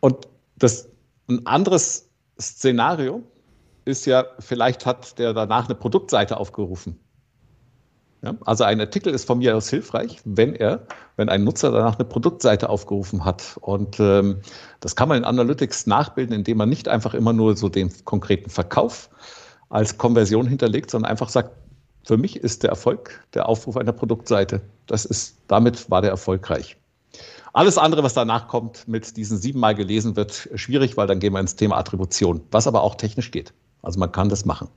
[0.00, 0.88] Und das
[1.28, 2.08] ein anderes
[2.40, 3.22] Szenario
[3.84, 6.98] ist ja, vielleicht hat der danach eine Produktseite aufgerufen.
[8.22, 11.98] Ja, also ein Artikel ist von mir aus hilfreich, wenn er, wenn ein Nutzer danach
[11.98, 13.56] eine Produktseite aufgerufen hat.
[13.60, 14.40] Und ähm,
[14.80, 18.50] das kann man in Analytics nachbilden, indem man nicht einfach immer nur so den konkreten
[18.50, 19.08] Verkauf
[19.70, 21.50] als Konversion hinterlegt, sondern einfach sagt,
[22.04, 24.60] für mich ist der Erfolg der Aufruf einer Produktseite.
[24.86, 26.76] Das ist, damit war der erfolgreich.
[27.52, 31.40] Alles andere, was danach kommt, mit diesen siebenmal gelesen wird, schwierig, weil dann gehen wir
[31.40, 33.52] ins Thema Attribution, was aber auch technisch geht.
[33.82, 34.68] Also man kann das machen.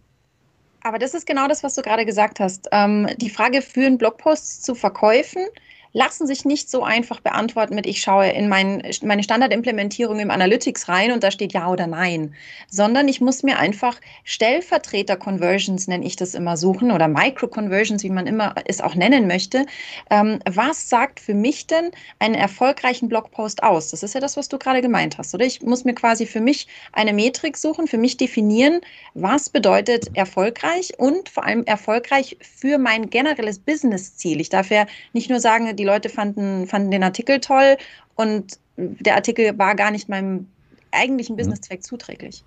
[0.82, 2.67] Aber das ist genau das, was du gerade gesagt hast.
[2.71, 5.45] Ähm, die Frage, führen Blogposts zu Verkäufen?
[5.93, 10.89] Lassen sich nicht so einfach beantworten mit, ich schaue in mein, meine Standardimplementierung im Analytics
[10.89, 12.34] rein und da steht ja oder nein,
[12.69, 18.25] sondern ich muss mir einfach Stellvertreter-Conversions, nenne ich das immer, suchen oder Micro-Conversions, wie man
[18.25, 19.67] immer es auch nennen möchte.
[20.10, 23.91] Ähm, was sagt für mich denn einen erfolgreichen Blogpost aus?
[23.91, 25.45] Das ist ja das, was du gerade gemeint hast, oder?
[25.45, 28.82] Ich muss mir quasi für mich eine Metrik suchen, für mich definieren,
[29.13, 34.41] was bedeutet erfolgreich und vor allem erfolgreich für mein generelles Business-Ziel.
[34.41, 37.77] Ich darf ja nicht nur sagen, die Leute fanden, fanden den Artikel toll
[38.15, 40.47] und der Artikel war gar nicht meinem
[40.91, 41.37] eigentlichen mhm.
[41.37, 42.43] Businesszweck zuträglich.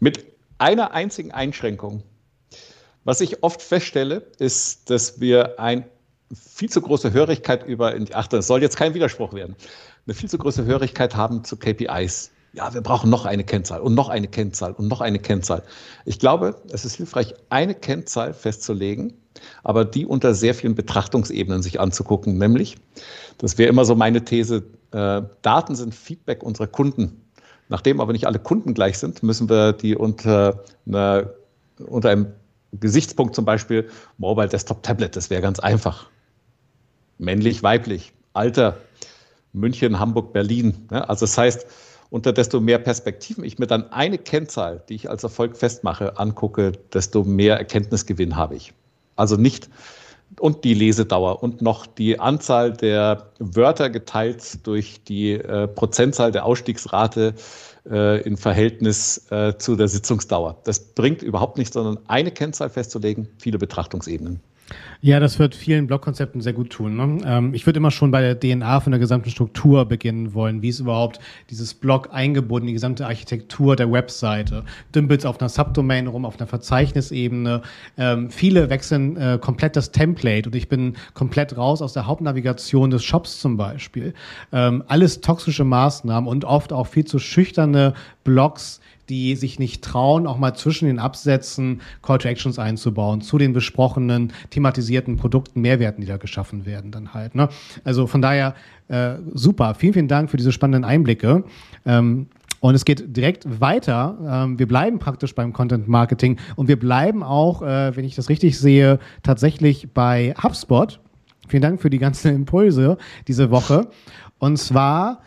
[0.00, 0.26] Mit
[0.58, 2.02] einer einzigen Einschränkung.
[3.04, 5.84] Was ich oft feststelle, ist, dass wir eine
[6.32, 9.56] viel zu große Hörigkeit über, ach, das soll jetzt kein Widerspruch werden,
[10.06, 13.94] eine viel zu große Hörigkeit haben zu KPIs ja, wir brauchen noch eine Kennzahl und
[13.94, 15.62] noch eine Kennzahl und noch eine Kennzahl.
[16.04, 19.12] Ich glaube, es ist hilfreich, eine Kennzahl festzulegen,
[19.62, 22.38] aber die unter sehr vielen Betrachtungsebenen sich anzugucken.
[22.38, 22.76] Nämlich,
[23.38, 27.20] das wäre immer so meine These, äh, Daten sind Feedback unserer Kunden.
[27.68, 31.30] Nachdem aber nicht alle Kunden gleich sind, müssen wir die unter, einer,
[31.78, 32.26] unter einem
[32.72, 36.06] Gesichtspunkt zum Beispiel Mobile Desktop Tablet, das wäre ganz einfach.
[37.18, 38.76] Männlich, weiblich, Alter,
[39.52, 40.86] München, Hamburg, Berlin.
[40.90, 41.66] Also das heißt,
[42.10, 46.72] unter desto mehr Perspektiven ich mir dann eine Kennzahl, die ich als Erfolg festmache, angucke,
[46.92, 48.72] desto mehr Erkenntnisgewinn habe ich.
[49.16, 49.68] Also nicht
[50.40, 56.44] und die Lesedauer und noch die Anzahl der Wörter geteilt durch die äh, Prozentzahl der
[56.44, 57.34] Ausstiegsrate
[57.88, 60.60] äh, in Verhältnis äh, zu der Sitzungsdauer.
[60.64, 64.40] Das bringt überhaupt nichts, sondern eine Kennzahl festzulegen, viele Betrachtungsebenen.
[65.00, 66.96] Ja, das wird vielen Blogkonzepten sehr gut tun.
[66.96, 67.18] Ne?
[67.26, 70.62] Ähm, ich würde immer schon bei der DNA von der gesamten Struktur beginnen wollen.
[70.62, 74.64] Wie ist überhaupt dieses Blog eingebunden, die gesamte Architektur der Webseite?
[74.94, 77.60] Dümpelt auf einer Subdomain rum, auf einer Verzeichnisebene.
[77.98, 82.90] Ähm, viele wechseln äh, komplett das Template und ich bin komplett raus aus der Hauptnavigation
[82.90, 84.14] des Shops zum Beispiel.
[84.52, 87.92] Ähm, alles toxische Maßnahmen und oft auch viel zu schüchterne
[88.24, 93.38] Blogs, die sich nicht trauen, auch mal zwischen den Absätzen Call to Actions einzubauen, zu
[93.38, 97.34] den besprochenen, thematisierten Produkten, Mehrwerten, die da geschaffen werden, dann halt.
[97.34, 97.48] Ne?
[97.84, 98.54] Also von daher
[98.88, 99.74] äh, super.
[99.74, 101.44] Vielen, vielen Dank für diese spannenden Einblicke.
[101.86, 102.26] Ähm,
[102.60, 104.16] und es geht direkt weiter.
[104.26, 108.30] Ähm, wir bleiben praktisch beim Content Marketing und wir bleiben auch, äh, wenn ich das
[108.30, 110.98] richtig sehe, tatsächlich bei HubSpot.
[111.46, 112.96] Vielen Dank für die ganzen Impulse
[113.28, 113.88] diese Woche.
[114.38, 115.20] Und zwar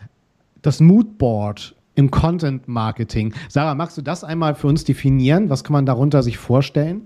[0.62, 3.34] das Moodboard im Content Marketing.
[3.48, 5.50] Sarah, magst du das einmal für uns definieren?
[5.50, 7.02] Was kann man darunter sich vorstellen?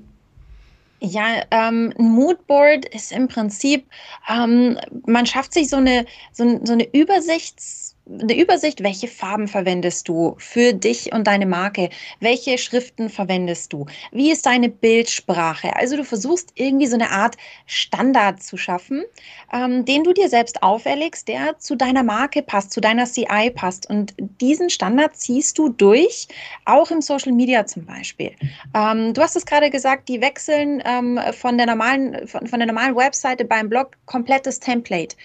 [1.01, 3.87] Ja, ähm, ein Moodboard ist im Prinzip,
[4.33, 10.09] ähm, man schafft sich so eine, so, so eine Übersichts- eine Übersicht, welche Farben verwendest
[10.09, 11.89] du für dich und deine Marke?
[12.21, 13.87] Welche Schriften verwendest du?
[14.11, 15.77] Wie ist deine Bildsprache?
[15.77, 17.37] Also du versuchst irgendwie so eine Art
[17.67, 19.05] Standard zu schaffen,
[19.53, 23.89] ähm, den du dir selbst auferlegst, der zu deiner Marke passt, zu deiner CI passt.
[23.89, 26.27] Und diesen Standard ziehst du durch,
[26.65, 28.33] auch im Social Media zum Beispiel.
[28.75, 32.67] Ähm, du hast es gerade gesagt, die wechseln ähm, von, der normalen, von, von der
[32.67, 35.17] normalen Webseite beim Blog komplettes Template.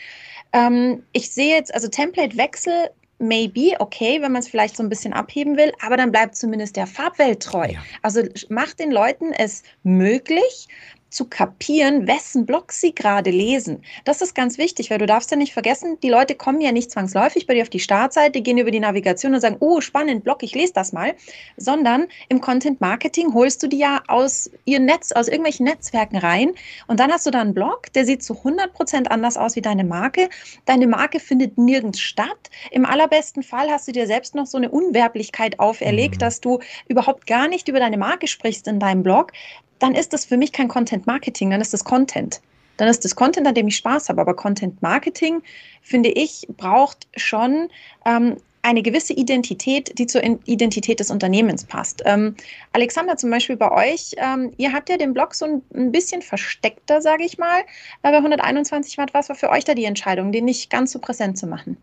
[0.53, 5.13] Ähm, ich sehe jetzt, also Template-Wechsel maybe, okay, wenn man es vielleicht so ein bisschen
[5.13, 7.67] abheben will, aber dann bleibt zumindest der Farbwelt treu.
[7.71, 7.79] Ja.
[8.01, 10.67] Also macht den Leuten es möglich,
[11.10, 13.84] zu kapieren, wessen Blog sie gerade lesen.
[14.04, 16.91] Das ist ganz wichtig, weil du darfst ja nicht vergessen, die Leute kommen ja nicht
[16.91, 20.43] zwangsläufig bei dir auf die Startseite, gehen über die Navigation und sagen, oh, spannend, Blog,
[20.43, 21.15] ich lese das mal,
[21.56, 26.52] sondern im Content Marketing holst du die ja aus ihrem Netz, aus irgendwelchen Netzwerken rein
[26.88, 29.62] und dann hast du da einen Blog, der sieht zu 100 Prozent anders aus wie
[29.62, 30.30] deine Marke.
[30.65, 32.50] Deine Marke findet nirgends statt.
[32.72, 36.20] Im allerbesten Fall hast du dir selbst noch so eine Unwerblichkeit auferlegt, mhm.
[36.20, 39.32] dass du überhaupt gar nicht über deine Marke sprichst in deinem Blog,
[39.80, 42.42] dann ist das für mich kein Content Marketing, dann ist das Content.
[42.78, 44.22] Dann ist das Content, an dem ich Spaß habe.
[44.22, 45.42] Aber Content Marketing,
[45.82, 47.70] finde ich, braucht schon
[48.06, 52.04] ähm, eine gewisse Identität, die zur Identität des Unternehmens passt.
[52.06, 52.36] Ähm,
[52.74, 56.22] Alexander, zum Beispiel bei euch, ähm, ihr habt ja den Blog so ein, ein bisschen
[56.22, 57.62] versteckter, sage ich mal,
[58.02, 59.13] bei 121 Watt.
[59.13, 61.78] Was war für euch da die Entscheidung, den nicht ganz so präsent zu machen?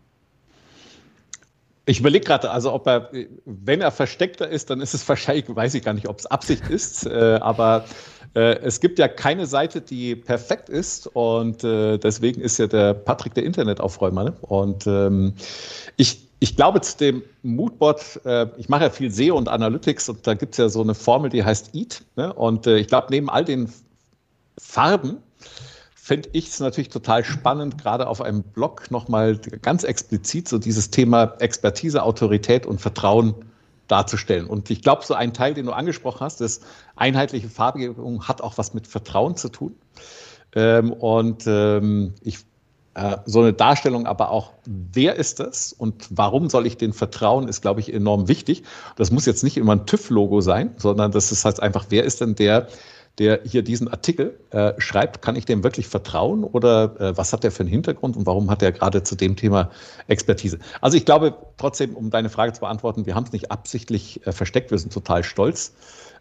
[1.85, 3.09] Ich überlege gerade, also ob er,
[3.45, 6.67] wenn er versteckter ist, dann ist es wahrscheinlich, weiß ich gar nicht, ob es Absicht
[6.67, 7.85] ist, äh, aber
[8.35, 12.93] äh, es gibt ja keine Seite, die perfekt ist und äh, deswegen ist ja der
[12.93, 14.25] Patrick der Internetaufräumer.
[14.25, 14.33] Ne?
[14.41, 15.33] Und ähm,
[15.95, 20.25] ich, ich glaube zu dem Moodbot, äh, ich mache ja viel SEO und Analytics und
[20.27, 22.01] da gibt es ja so eine Formel, die heißt EAT.
[22.15, 22.33] Ne?
[22.33, 23.71] Und äh, ich glaube, neben all den
[24.57, 25.17] Farben
[26.05, 30.91] fände ich es natürlich total spannend, gerade auf einem Blog nochmal ganz explizit so dieses
[30.91, 33.33] Thema Expertise, Autorität und Vertrauen
[33.87, 34.45] darzustellen.
[34.45, 36.61] Und ich glaube, so ein Teil, den du angesprochen hast, das
[36.95, 39.73] einheitliche Farbgebung hat auch was mit Vertrauen zu tun.
[40.53, 42.37] Ähm, und ähm, ich
[42.93, 47.47] äh, so eine Darstellung, aber auch, wer ist das und warum soll ich den vertrauen,
[47.47, 48.61] ist, glaube ich, enorm wichtig.
[48.95, 52.21] Das muss jetzt nicht immer ein TÜV-Logo sein, sondern das ist halt einfach, wer ist
[52.21, 52.67] denn der,
[53.19, 57.43] der hier diesen Artikel äh, schreibt, kann ich dem wirklich vertrauen oder äh, was hat
[57.43, 59.71] der für einen Hintergrund und warum hat er gerade zu dem Thema
[60.07, 60.59] Expertise?
[60.81, 64.31] Also ich glaube trotzdem, um deine Frage zu beantworten, wir haben es nicht absichtlich äh,
[64.31, 65.73] versteckt, wir sind total stolz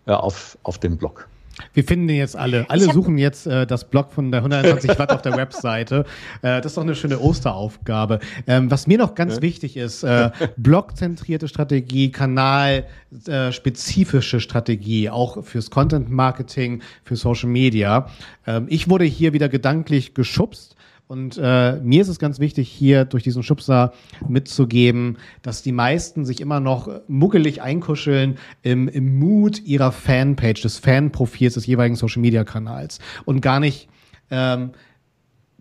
[0.06, 1.28] äh, auf, auf den Blog.
[1.72, 2.68] Wir finden den jetzt alle.
[2.68, 6.04] Alle suchen jetzt äh, das Blog von der 120 Watt auf der Webseite.
[6.42, 8.18] Äh, das ist doch eine schöne Osteraufgabe.
[8.46, 9.42] Ähm, was mir noch ganz ja.
[9.42, 18.08] wichtig ist, äh, blogzentrierte Strategie, kanalspezifische äh, Strategie, auch fürs Content Marketing, für Social Media.
[18.46, 23.04] Ähm, ich wurde hier wieder gedanklich geschubst und äh, mir ist es ganz wichtig, hier
[23.04, 23.92] durch diesen Schubser
[24.26, 30.78] mitzugeben, dass die meisten sich immer noch muckelig einkuscheln im, im Mut ihrer Fanpage, des
[30.78, 33.88] Fanprofils des jeweiligen Social-Media-Kanals und gar nicht
[34.30, 34.70] ähm,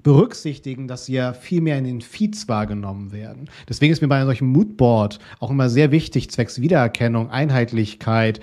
[0.01, 3.49] berücksichtigen, dass sie ja viel mehr in den Feeds wahrgenommen werden.
[3.67, 8.39] Deswegen ist mir bei einem solchen Moodboard auch immer sehr wichtig, zwecks Wiedererkennung, Einheitlichkeit,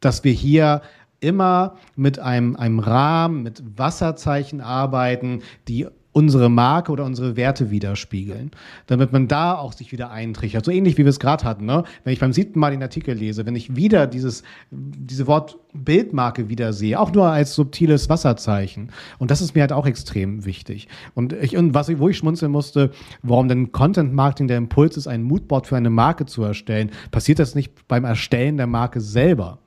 [0.00, 0.82] dass wir hier
[1.20, 8.50] immer mit einem, einem Rahmen, mit Wasserzeichen arbeiten, die unsere Marke oder unsere Werte widerspiegeln,
[8.86, 10.64] damit man da auch sich wieder eintrichert.
[10.64, 11.66] So ähnlich wie wir es gerade hatten.
[11.66, 11.84] Ne?
[12.04, 16.48] Wenn ich beim siebten Mal den Artikel lese, wenn ich wieder dieses diese Wort Bildmarke
[16.48, 18.92] wieder sehe, auch nur als subtiles Wasserzeichen.
[19.18, 20.88] Und das ist mir halt auch extrem wichtig.
[21.14, 25.08] Und ich und was wo ich schmunzeln musste, warum denn Content Marketing der Impuls ist,
[25.08, 29.58] ein Moodboard für eine Marke zu erstellen, passiert das nicht beim Erstellen der Marke selber?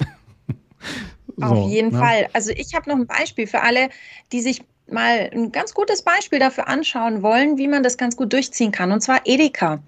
[1.36, 1.98] So, Auf jeden ne?
[1.98, 2.28] Fall.
[2.32, 3.88] Also ich habe noch ein Beispiel für alle,
[4.30, 8.32] die sich mal ein ganz gutes Beispiel dafür anschauen wollen, wie man das ganz gut
[8.32, 9.82] durchziehen kann, und zwar Edeka.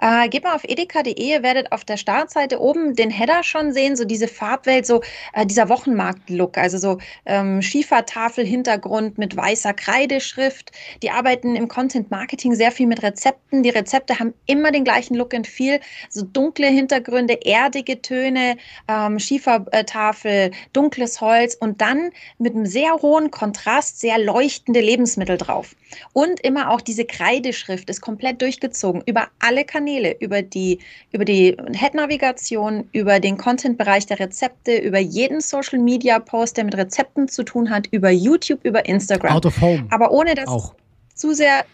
[0.00, 3.96] Äh, geht mal auf edeka.de, ihr werdet auf der Startseite oben den Header schon sehen,
[3.96, 5.02] so diese Farbwelt, so
[5.34, 10.72] äh, dieser Wochenmarkt-Look, also so ähm, Schiefertafel-Hintergrund mit weißer Kreideschrift.
[11.02, 13.62] Die arbeiten im Content-Marketing sehr viel mit Rezepten.
[13.62, 18.56] Die Rezepte haben immer den gleichen Look and Feel, so dunkle Hintergründe, erdige Töne,
[18.88, 25.74] ähm, Schiefertafel, dunkles Holz und dann mit einem sehr hohen Kontrast, sehr leuchtende Lebensmittel drauf.
[26.12, 30.78] Und immer auch diese Kreideschrift ist komplett durchgezogen über alle Kanäle, über die,
[31.12, 37.42] über die Head-Navigation, über den Content-Bereich der Rezepte, über jeden Social-Media-Post, der mit Rezepten zu
[37.42, 39.36] tun hat, über YouTube, über Instagram.
[39.36, 39.86] Out of home.
[39.90, 40.74] Aber ohne dass auch.
[41.14, 41.64] zu sehr,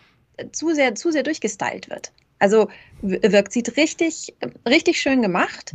[0.52, 2.12] zu sehr, zu sehr durchgestylt wird.
[2.38, 2.68] Also
[3.02, 4.34] wirkt, sieht richtig,
[4.68, 5.72] richtig schön gemacht.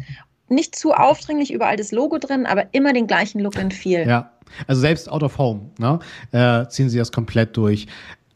[0.49, 4.07] Nicht zu aufdringlich, überall das Logo drin, aber immer den gleichen Look and Feel.
[4.07, 4.31] Ja,
[4.67, 5.99] also selbst out of home ne,
[6.31, 7.87] äh, ziehen sie das komplett durch.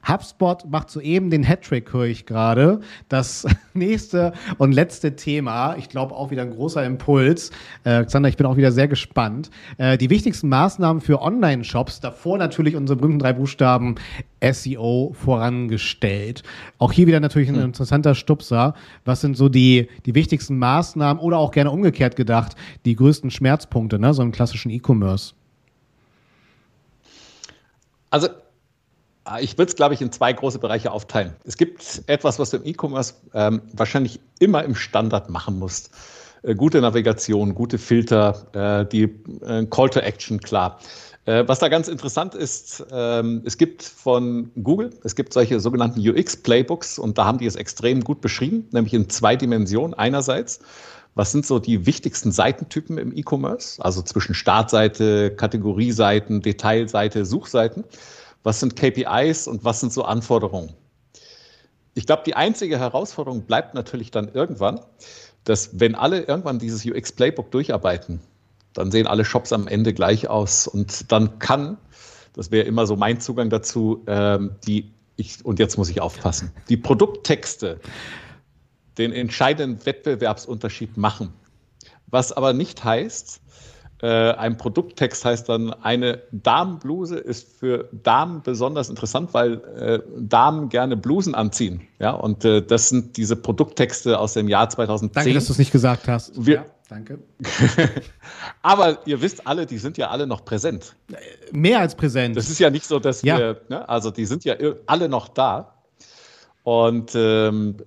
[0.07, 2.79] HubSpot macht soeben den Hattrick, höre ich gerade.
[3.09, 7.51] Das nächste und letzte Thema, ich glaube auch wieder ein großer Impuls.
[7.83, 9.49] Äh, Xander, ich bin auch wieder sehr gespannt.
[9.77, 13.95] Äh, die wichtigsten Maßnahmen für Online-Shops, davor natürlich unsere berühmten drei Buchstaben
[14.41, 16.43] SEO vorangestellt.
[16.77, 17.65] Auch hier wieder natürlich ein hm.
[17.65, 18.75] interessanter Stupser.
[19.05, 23.99] Was sind so die, die wichtigsten Maßnahmen oder auch gerne umgekehrt gedacht, die größten Schmerzpunkte,
[23.99, 25.33] ne, so im klassischen E-Commerce?
[28.11, 28.29] Also
[29.39, 31.33] ich würde es, glaube ich, in zwei große Bereiche aufteilen.
[31.45, 35.91] Es gibt etwas, was du im E-Commerce ähm, wahrscheinlich immer im Standard machen musst.
[36.43, 39.03] Äh, gute Navigation, gute Filter, äh, die
[39.45, 40.79] äh, Call to Action, klar.
[41.25, 45.99] Äh, was da ganz interessant ist, ähm, es gibt von Google, es gibt solche sogenannten
[45.99, 49.95] UX-Playbooks und da haben die es extrem gut beschrieben, nämlich in zwei Dimensionen.
[49.95, 50.59] Einerseits,
[51.15, 57.85] was sind so die wichtigsten Seitentypen im E-Commerce, also zwischen Startseite, Kategorieseiten, Detailseite, Suchseiten
[58.45, 60.71] was sind KPIs und was sind so Anforderungen.
[61.95, 64.79] Ich glaube, die einzige Herausforderung bleibt natürlich dann irgendwann,
[65.45, 68.21] dass wenn alle irgendwann dieses UX-Playbook durcharbeiten,
[68.73, 71.77] dann sehen alle Shops am Ende gleich aus und dann kann,
[72.33, 76.51] das wäre immer so mein Zugang dazu, ähm, die, ich, und jetzt muss ich aufpassen,
[76.69, 77.79] die Produkttexte
[78.99, 81.33] den entscheidenden Wettbewerbsunterschied machen.
[82.07, 83.41] Was aber nicht heißt,
[84.05, 90.69] äh, ein Produkttext heißt dann, eine Damenbluse ist für Damen besonders interessant, weil äh, Damen
[90.69, 91.81] gerne Blusen anziehen.
[91.97, 95.23] Ja, und äh, das sind diese Produkttexte aus dem Jahr 2010.
[95.23, 96.45] Danke, dass du es nicht gesagt hast.
[96.45, 97.17] Wir, ja, danke.
[98.61, 100.95] Aber ihr wisst alle, die sind ja alle noch präsent.
[101.51, 102.37] Mehr als präsent.
[102.37, 103.39] Das ist ja nicht so, dass ja.
[103.39, 104.53] wir, ne, also die sind ja
[104.85, 105.73] alle noch da.
[106.61, 107.77] Und ähm,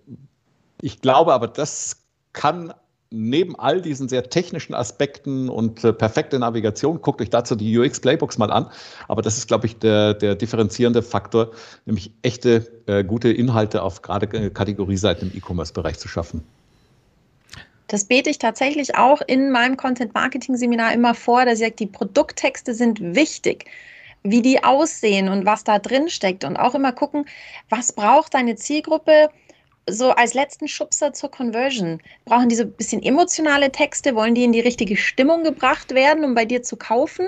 [0.83, 1.99] ich glaube aber, das
[2.33, 2.75] kann
[3.11, 8.39] neben all diesen sehr technischen Aspekten und äh, perfekte Navigation, guckt euch dazu die UX-Playbooks
[8.39, 8.71] mal an.
[9.09, 11.53] Aber das ist, glaube ich, der, der differenzierende Faktor,
[11.87, 16.45] nämlich echte, äh, gute Inhalte auf gerade äh, Kategorieseiten im E-Commerce-Bereich zu schaffen.
[17.87, 22.75] Das bete ich tatsächlich auch in meinem Content-Marketing-Seminar immer vor, dass ich sage, die Produkttexte
[22.75, 23.65] sind wichtig
[24.25, 27.25] wie die aussehen und was da drin steckt und auch immer gucken,
[27.71, 29.31] was braucht deine Zielgruppe
[29.91, 32.01] so als letzten Schubser zur Conversion.
[32.25, 34.15] Brauchen die so ein bisschen emotionale Texte?
[34.15, 37.27] Wollen die in die richtige Stimmung gebracht werden, um bei dir zu kaufen?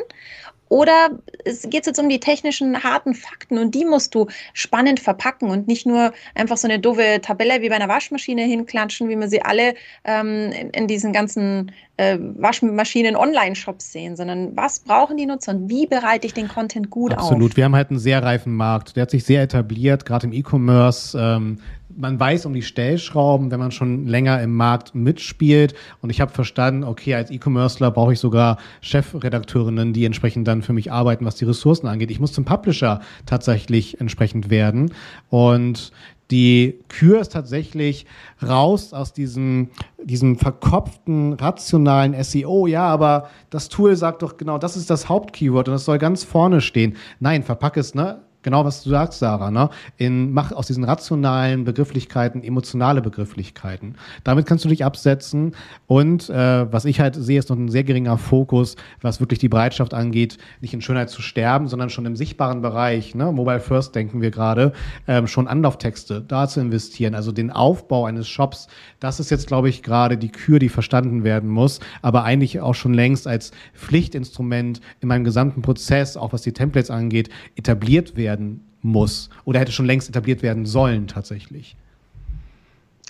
[0.70, 5.50] Oder geht es jetzt um die technischen harten Fakten und die musst du spannend verpacken
[5.50, 9.28] und nicht nur einfach so eine doofe Tabelle wie bei einer Waschmaschine hinklatschen, wie wir
[9.28, 15.52] sie alle ähm, in, in, diesen ganzen äh, Waschmaschinen-Online-Shops sehen, sondern was brauchen die Nutzer
[15.52, 17.24] und wie bereite ich den Content gut Absolut.
[17.24, 17.32] auf?
[17.32, 17.56] Absolut.
[17.56, 18.94] Wir haben halt einen sehr reifen Markt.
[18.94, 21.18] Der hat sich sehr etabliert, gerade im E-Commerce.
[21.20, 21.58] Ähm,
[21.96, 25.74] man weiß um die Stellschrauben, wenn man schon länger im Markt mitspielt.
[26.00, 30.72] Und ich habe verstanden, okay, als E-Commercer brauche ich sogar Chefredakteurinnen, die entsprechend dann für
[30.72, 32.10] mich arbeiten, was die Ressourcen angeht.
[32.10, 34.92] Ich muss zum Publisher tatsächlich entsprechend werden.
[35.28, 35.92] Und
[36.30, 38.06] die Kür ist tatsächlich
[38.42, 39.70] raus aus diesem,
[40.02, 42.66] diesem verkopften, rationalen SEO.
[42.66, 46.22] Ja, aber das Tool sagt doch genau, das ist das Hauptkeyword und das soll ganz
[46.22, 46.96] vorne stehen.
[47.18, 48.20] Nein, verpack es, ne?
[48.42, 49.70] Genau was du sagst, Sarah, ne?
[49.96, 53.96] In, mach aus diesen rationalen Begrifflichkeiten emotionale Begrifflichkeiten.
[54.24, 55.54] Damit kannst du dich absetzen.
[55.86, 59.48] Und äh, was ich halt sehe, ist noch ein sehr geringer Fokus, was wirklich die
[59.48, 63.32] Bereitschaft angeht, nicht in Schönheit zu sterben, sondern schon im sichtbaren Bereich, ne?
[63.32, 64.72] Mobile First denken wir gerade,
[65.06, 67.14] ähm, schon Anlauftexte da zu investieren.
[67.14, 68.68] Also den Aufbau eines Shops,
[69.00, 72.74] das ist jetzt, glaube ich, gerade die Kür, die verstanden werden muss, aber eigentlich auch
[72.74, 78.29] schon längst als Pflichtinstrument in meinem gesamten Prozess, auch was die Templates angeht, etabliert werden
[78.30, 81.76] werden muss oder hätte schon längst etabliert werden sollen tatsächlich.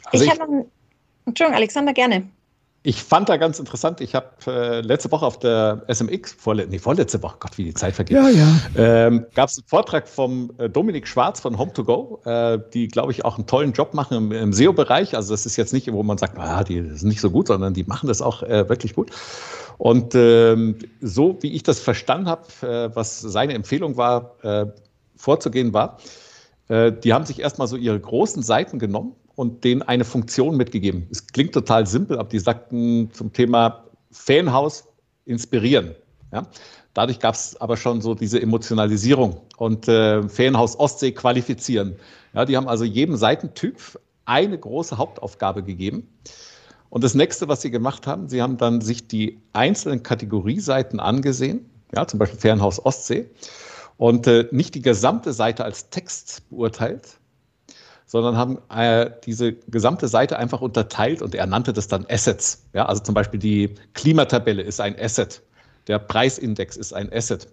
[0.06, 0.66] Also ich, ich habe
[1.26, 2.26] Entschuldigung, Alexander, gerne.
[2.82, 6.78] Ich fand da ganz interessant, ich habe äh, letzte Woche auf der SMX, vorle nee,
[6.78, 8.46] vorletzte Woche, Gott, wie die Zeit vergeht, ja, ja.
[8.74, 13.22] ähm, gab es einen Vortrag vom äh, Dominik Schwarz von Home2Go, äh, die, glaube ich,
[13.26, 15.14] auch einen tollen Job machen im, im SEO-Bereich.
[15.14, 17.74] Also das ist jetzt nicht, wo man sagt, ah, die sind nicht so gut, sondern
[17.74, 19.10] die machen das auch äh, wirklich gut.
[19.76, 24.66] Und ähm, so wie ich das verstanden habe, äh, was seine Empfehlung war, äh,
[25.20, 25.98] vorzugehen war,
[26.68, 31.06] äh, die haben sich erstmal so ihre großen Seiten genommen und denen eine Funktion mitgegeben.
[31.10, 34.84] Es klingt total simpel, aber die sagten zum Thema Fanhaus
[35.26, 35.94] inspirieren.
[36.32, 36.46] Ja?
[36.94, 41.96] Dadurch gab es aber schon so diese Emotionalisierung und äh, Ferienhaus Ostsee qualifizieren.
[42.34, 43.76] Ja, die haben also jedem Seitentyp
[44.24, 46.08] eine große Hauptaufgabe gegeben.
[46.88, 51.64] Und das nächste, was sie gemacht haben, sie haben dann sich die einzelnen Kategorieseiten angesehen,
[51.94, 53.30] ja, zum Beispiel Ferienhaus Ostsee,
[54.00, 57.18] und äh, nicht die gesamte Seite als Text beurteilt,
[58.06, 62.64] sondern haben äh, diese gesamte Seite einfach unterteilt und er nannte das dann Assets.
[62.72, 65.42] Ja, also zum Beispiel die Klimatabelle ist ein Asset,
[65.86, 67.48] der Preisindex ist ein Asset.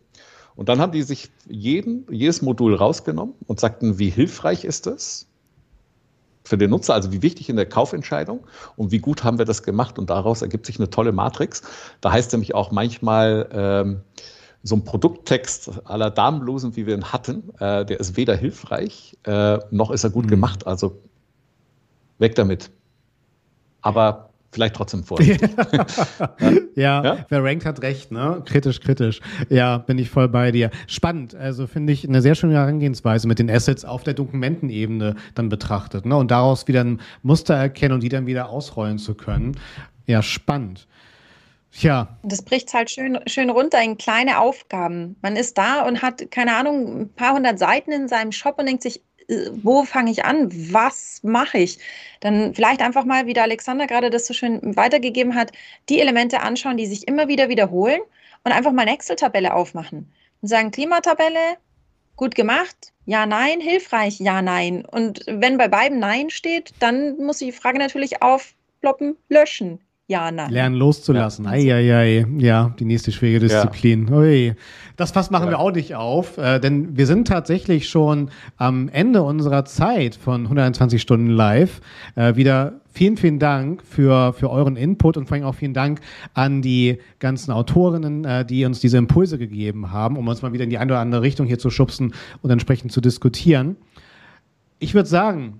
[0.55, 5.27] Und dann haben die sich jeden, jedes Modul rausgenommen und sagten, wie hilfreich ist das
[6.45, 9.63] für den Nutzer, also wie wichtig in der Kaufentscheidung und wie gut haben wir das
[9.63, 9.99] gemacht.
[9.99, 11.61] Und daraus ergibt sich eine tolle Matrix.
[11.99, 14.01] Da heißt nämlich auch manchmal, ähm,
[14.67, 19.59] so ein Produkttext aller Damenblusen, wie wir ihn hatten, äh, der ist weder hilfreich, äh,
[19.71, 20.29] noch ist er gut mhm.
[20.29, 20.67] gemacht.
[20.67, 20.99] Also
[22.19, 22.69] weg damit.
[23.81, 25.21] Aber vielleicht trotzdem vor.
[26.75, 28.41] ja, ja, wer rankt, hat recht, ne?
[28.43, 29.21] Kritisch, kritisch.
[29.49, 30.69] Ja, bin ich voll bei dir.
[30.87, 31.33] Spannend.
[31.35, 36.05] Also finde ich eine sehr schöne Herangehensweise mit den Assets auf der Dokumentenebene dann betrachtet,
[36.05, 36.17] ne?
[36.17, 39.55] Und daraus wieder ein Muster erkennen und die dann wieder ausrollen zu können.
[40.07, 40.87] Ja, spannend.
[41.79, 42.07] Tja.
[42.23, 45.15] Das bricht halt schön, schön runter in kleine Aufgaben.
[45.21, 48.65] Man ist da und hat, keine Ahnung, ein paar hundert Seiten in seinem Shop und
[48.65, 50.49] denkt sich, äh, wo fange ich an?
[50.73, 51.77] Was mache ich?
[52.19, 55.51] Dann vielleicht einfach mal, wie der Alexander gerade das so schön weitergegeben hat,
[55.87, 58.01] die Elemente anschauen, die sich immer wieder wiederholen
[58.43, 60.11] und einfach mal eine Excel-Tabelle aufmachen
[60.41, 61.57] und sagen, Klimatabelle,
[62.15, 64.83] gut gemacht, ja, nein, hilfreich, ja, nein.
[64.83, 69.79] Und wenn bei beiden Nein steht, dann muss die Frage natürlich aufploppen, löschen.
[70.09, 70.51] Ja, nein.
[70.51, 71.43] Lernen loszulassen.
[71.43, 71.51] Ja.
[71.51, 72.25] Eieiei.
[72.37, 74.07] Ja, die nächste schwierige Disziplin.
[74.07, 74.15] Ja.
[74.15, 74.55] Ui.
[74.95, 75.51] Das Fass machen ja.
[75.51, 80.43] wir auch nicht auf, äh, denn wir sind tatsächlich schon am Ende unserer Zeit von
[80.43, 81.81] 120 Stunden live.
[82.15, 85.99] Äh, wieder vielen, vielen Dank für, für euren Input und vor allem auch vielen Dank
[86.33, 90.63] an die ganzen Autorinnen, äh, die uns diese Impulse gegeben haben, um uns mal wieder
[90.63, 93.75] in die eine oder andere Richtung hier zu schubsen und entsprechend zu diskutieren.
[94.79, 95.59] Ich würde sagen,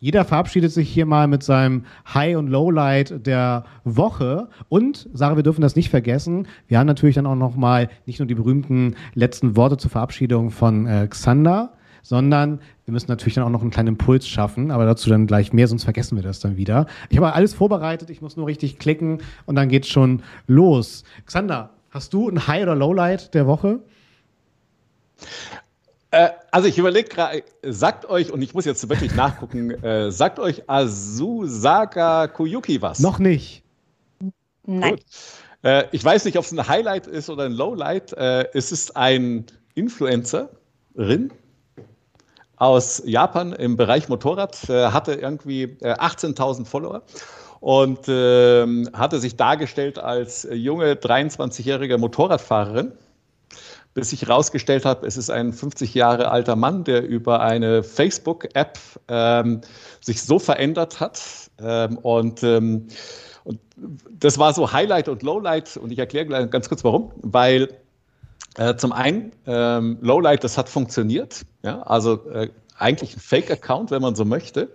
[0.00, 4.48] jeder verabschiedet sich hier mal mit seinem High- und Lowlight der Woche.
[4.68, 8.18] Und, Sarah, wir dürfen das nicht vergessen, wir haben natürlich dann auch noch mal nicht
[8.18, 11.72] nur die berühmten letzten Worte zur Verabschiedung von äh, Xander,
[12.02, 15.52] sondern wir müssen natürlich dann auch noch einen kleinen Impuls schaffen, aber dazu dann gleich
[15.52, 16.86] mehr, sonst vergessen wir das dann wieder.
[17.10, 21.04] Ich habe alles vorbereitet, ich muss nur richtig klicken und dann geht's schon los.
[21.26, 23.80] Xander, hast du ein High- oder Lowlight der Woche?
[26.10, 30.38] Äh, also ich überlege gerade, sagt euch, und ich muss jetzt wirklich nachgucken, äh, sagt
[30.38, 33.00] euch Azusaka Kuyuki was?
[33.00, 33.62] Noch nicht.
[34.64, 34.96] Nein.
[34.96, 35.04] Gut.
[35.62, 38.12] Äh, ich weiß nicht, ob es ein Highlight ist oder ein Lowlight.
[38.14, 41.30] Äh, es ist ein Influencerin
[42.56, 47.02] aus Japan im Bereich Motorrad, äh, hatte irgendwie äh, 18.000 Follower
[47.60, 52.92] und äh, hatte sich dargestellt als junge 23-jährige Motorradfahrerin,
[53.94, 58.78] bis sich herausgestellt hat, es ist ein 50 Jahre alter Mann, der über eine Facebook-App
[59.08, 59.60] ähm,
[60.00, 61.20] sich so verändert hat.
[61.60, 62.88] Ähm, und ähm,
[63.48, 63.60] und
[64.10, 65.78] das war so Highlight und Lowlight.
[65.78, 67.70] Und ich erkläre ganz kurz warum, weil
[68.58, 74.02] äh, zum einen, ähm, Lowlight, das hat funktioniert, ja, also äh, eigentlich ein Fake-Account, wenn
[74.02, 74.68] man so möchte.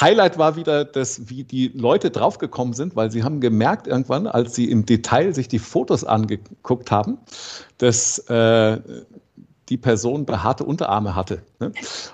[0.00, 4.54] Highlight war wieder, dass wie die Leute draufgekommen sind, weil sie haben gemerkt irgendwann, als
[4.54, 7.18] sie im Detail sich die Fotos angeguckt haben,
[7.78, 8.78] dass äh,
[9.68, 11.42] die Person behaarte Unterarme hatte.
[11.58, 11.72] Ne?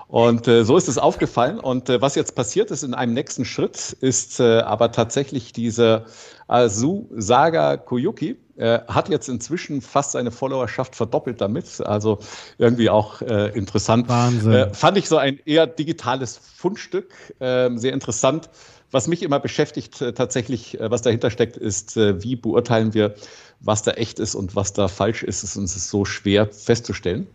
[0.09, 1.59] Und äh, so ist es aufgefallen.
[1.59, 6.07] Und äh, was jetzt passiert ist in einem nächsten Schritt, ist äh, aber tatsächlich diese
[6.47, 11.81] Azu Saga Koyuki, äh, hat jetzt inzwischen fast seine Followerschaft verdoppelt damit.
[11.81, 12.19] Also
[12.59, 14.09] irgendwie auch äh, interessant.
[14.09, 14.53] Wahnsinn.
[14.53, 18.51] Äh, fand ich so ein eher digitales Fundstück, äh, sehr interessant.
[18.93, 23.15] Was mich immer beschäftigt, tatsächlich, was dahinter steckt, ist, wie beurteilen wir,
[23.61, 25.43] was da echt ist und was da falsch ist.
[25.43, 27.27] Ist uns so schwer festzustellen.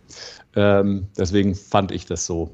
[0.54, 2.50] Ähm, deswegen fand ich das so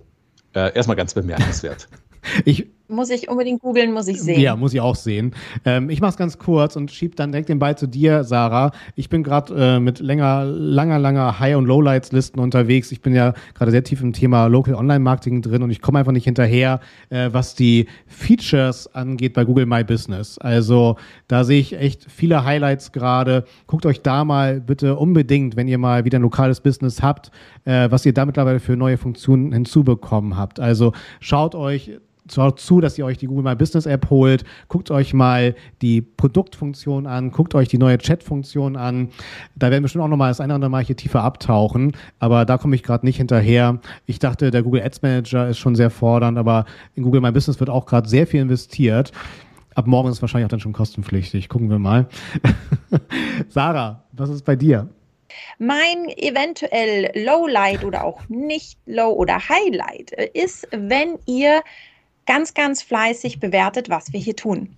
[0.53, 1.89] erstmal ganz bemerkenswert.
[2.45, 4.41] Ich muss ich unbedingt googeln, muss ich sehen.
[4.41, 5.35] Ja, muss ich auch sehen.
[5.65, 8.71] Ähm, ich mache es ganz kurz und schiebe dann direkt den Ball zu dir, Sarah.
[8.95, 12.93] Ich bin gerade äh, mit länger, langer, langer High- und Lowlights-Listen unterwegs.
[12.93, 16.13] Ich bin ja gerade sehr tief im Thema Local Online-Marketing drin und ich komme einfach
[16.13, 16.81] nicht hinterher,
[17.11, 20.39] äh, was die Features angeht bei Google My Business.
[20.39, 20.97] Also
[21.29, 23.45] da sehe ich echt viele Highlights gerade.
[23.67, 27.31] Guckt euch da mal bitte unbedingt, wenn ihr mal wieder ein lokales Business habt,
[27.65, 30.61] äh, was ihr da mittlerweile für neue Funktionen hinzubekommen habt.
[30.61, 31.93] Also schaut euch
[32.31, 36.01] schaut zu, dass ihr euch die Google My Business App holt, guckt euch mal die
[36.03, 39.09] Produktfunktion an, guckt euch die neue Chat-Funktion an.
[39.57, 42.45] Da werden wir bestimmt auch nochmal das eine oder andere Mal hier tiefer abtauchen, aber
[42.45, 43.81] da komme ich gerade nicht hinterher.
[44.07, 46.65] Ich dachte, der Google Ads Manager ist schon sehr fordernd, aber
[46.95, 49.13] in Google My Business wird auch gerade sehr viel investiert.
[49.75, 51.49] Ab morgen ist es wahrscheinlich auch dann schon kostenpflichtig.
[51.49, 52.07] Gucken wir mal.
[53.49, 54.89] Sarah, was ist bei dir?
[55.59, 61.63] Mein eventuell Lowlight oder auch nicht Low oder Highlight ist, wenn ihr
[62.27, 64.77] ganz, ganz fleißig bewertet, was wir hier tun.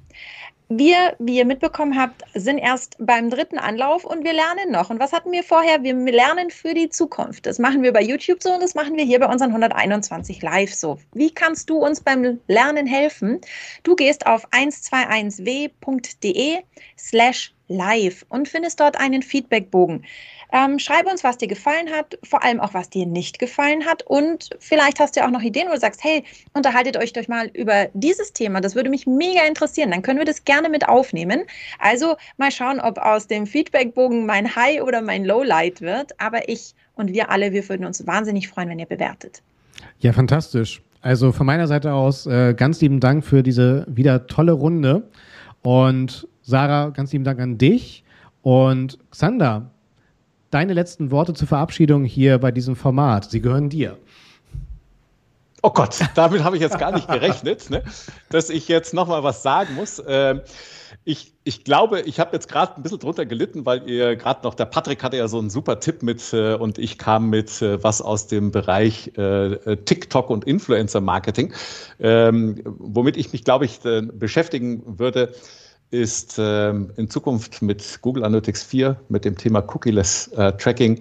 [0.70, 4.88] Wir, wie ihr mitbekommen habt, sind erst beim dritten Anlauf und wir lernen noch.
[4.88, 5.82] Und was hatten wir vorher?
[5.82, 7.44] Wir lernen für die Zukunft.
[7.44, 10.72] Das machen wir bei YouTube so und das machen wir hier bei unseren 121 Live
[10.72, 10.98] so.
[11.12, 13.42] Wie kannst du uns beim Lernen helfen?
[13.82, 16.60] Du gehst auf 121w.de
[16.98, 20.06] slash live und findest dort einen Feedbackbogen.
[20.54, 24.04] Ähm, schreibe uns, was dir gefallen hat, vor allem auch, was dir nicht gefallen hat.
[24.06, 27.26] Und vielleicht hast du ja auch noch Ideen, wo du sagst, hey, unterhaltet euch doch
[27.26, 28.60] mal über dieses Thema.
[28.60, 29.90] Das würde mich mega interessieren.
[29.90, 31.42] Dann können wir das gerne mit aufnehmen.
[31.80, 36.12] Also mal schauen, ob aus dem Feedbackbogen mein High oder mein Lowlight wird.
[36.20, 39.42] Aber ich und wir alle, wir würden uns wahnsinnig freuen, wenn ihr bewertet.
[39.98, 40.82] Ja, fantastisch.
[41.02, 45.08] Also von meiner Seite aus äh, ganz lieben Dank für diese wieder tolle Runde.
[45.62, 48.04] Und Sarah, ganz lieben Dank an dich.
[48.42, 49.72] Und Xander,
[50.54, 53.28] deine letzten Worte zur Verabschiedung hier bei diesem Format.
[53.28, 53.98] Sie gehören dir.
[55.62, 57.82] Oh Gott, damit habe ich jetzt gar nicht gerechnet, ne?
[58.30, 60.00] dass ich jetzt noch mal was sagen muss.
[60.06, 60.42] Ähm,
[61.04, 64.54] ich, ich glaube, ich habe jetzt gerade ein bisschen drunter gelitten, weil ihr gerade noch,
[64.54, 67.82] der Patrick hatte ja so einen super Tipp mit äh, und ich kam mit äh,
[67.82, 71.52] was aus dem Bereich äh, TikTok und Influencer-Marketing,
[71.98, 73.80] ähm, womit ich mich, glaube ich,
[74.12, 75.34] beschäftigen würde
[75.94, 81.00] ist ähm, in Zukunft mit Google Analytics 4, mit dem Thema Cookieless äh, Tracking,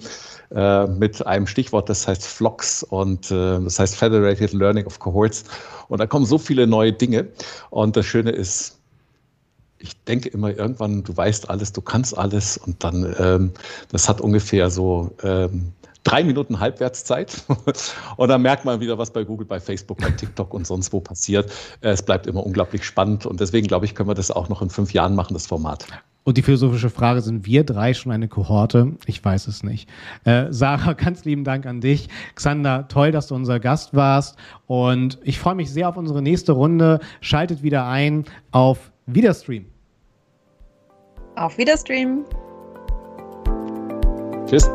[0.54, 5.46] äh, mit einem Stichwort, das heißt Flocks und äh, das heißt Federated Learning of Cohorts.
[5.90, 7.28] Und da kommen so viele neue Dinge.
[7.72, 8.80] Und das Schöne ist,
[9.80, 13.52] ich denke immer irgendwann, du weißt alles, du kannst alles und dann, ähm,
[13.90, 15.74] das hat ungefähr so ähm,
[16.04, 17.44] drei Minuten Halbwertszeit.
[18.18, 21.00] und dann merkt man wieder, was bei Google, bei Facebook, bei TikTok und sonst wo
[21.00, 21.52] passiert.
[21.82, 24.70] Es bleibt immer unglaublich spannend und deswegen glaube ich, können wir das auch noch in
[24.70, 25.86] fünf Jahren machen, das Format.
[26.26, 28.94] Und die philosophische Frage, sind wir drei schon eine Kohorte?
[29.06, 29.90] Ich weiß es nicht.
[30.24, 32.08] Äh, Sarah, ganz lieben Dank an dich.
[32.36, 34.38] Xander, toll, dass du unser Gast warst.
[34.66, 37.00] Und ich freue mich sehr auf unsere nächste Runde.
[37.20, 39.66] Schaltet wieder ein auf Wiederstream.
[41.36, 42.24] Auf Wiederstream.
[44.48, 44.70] Tschüss.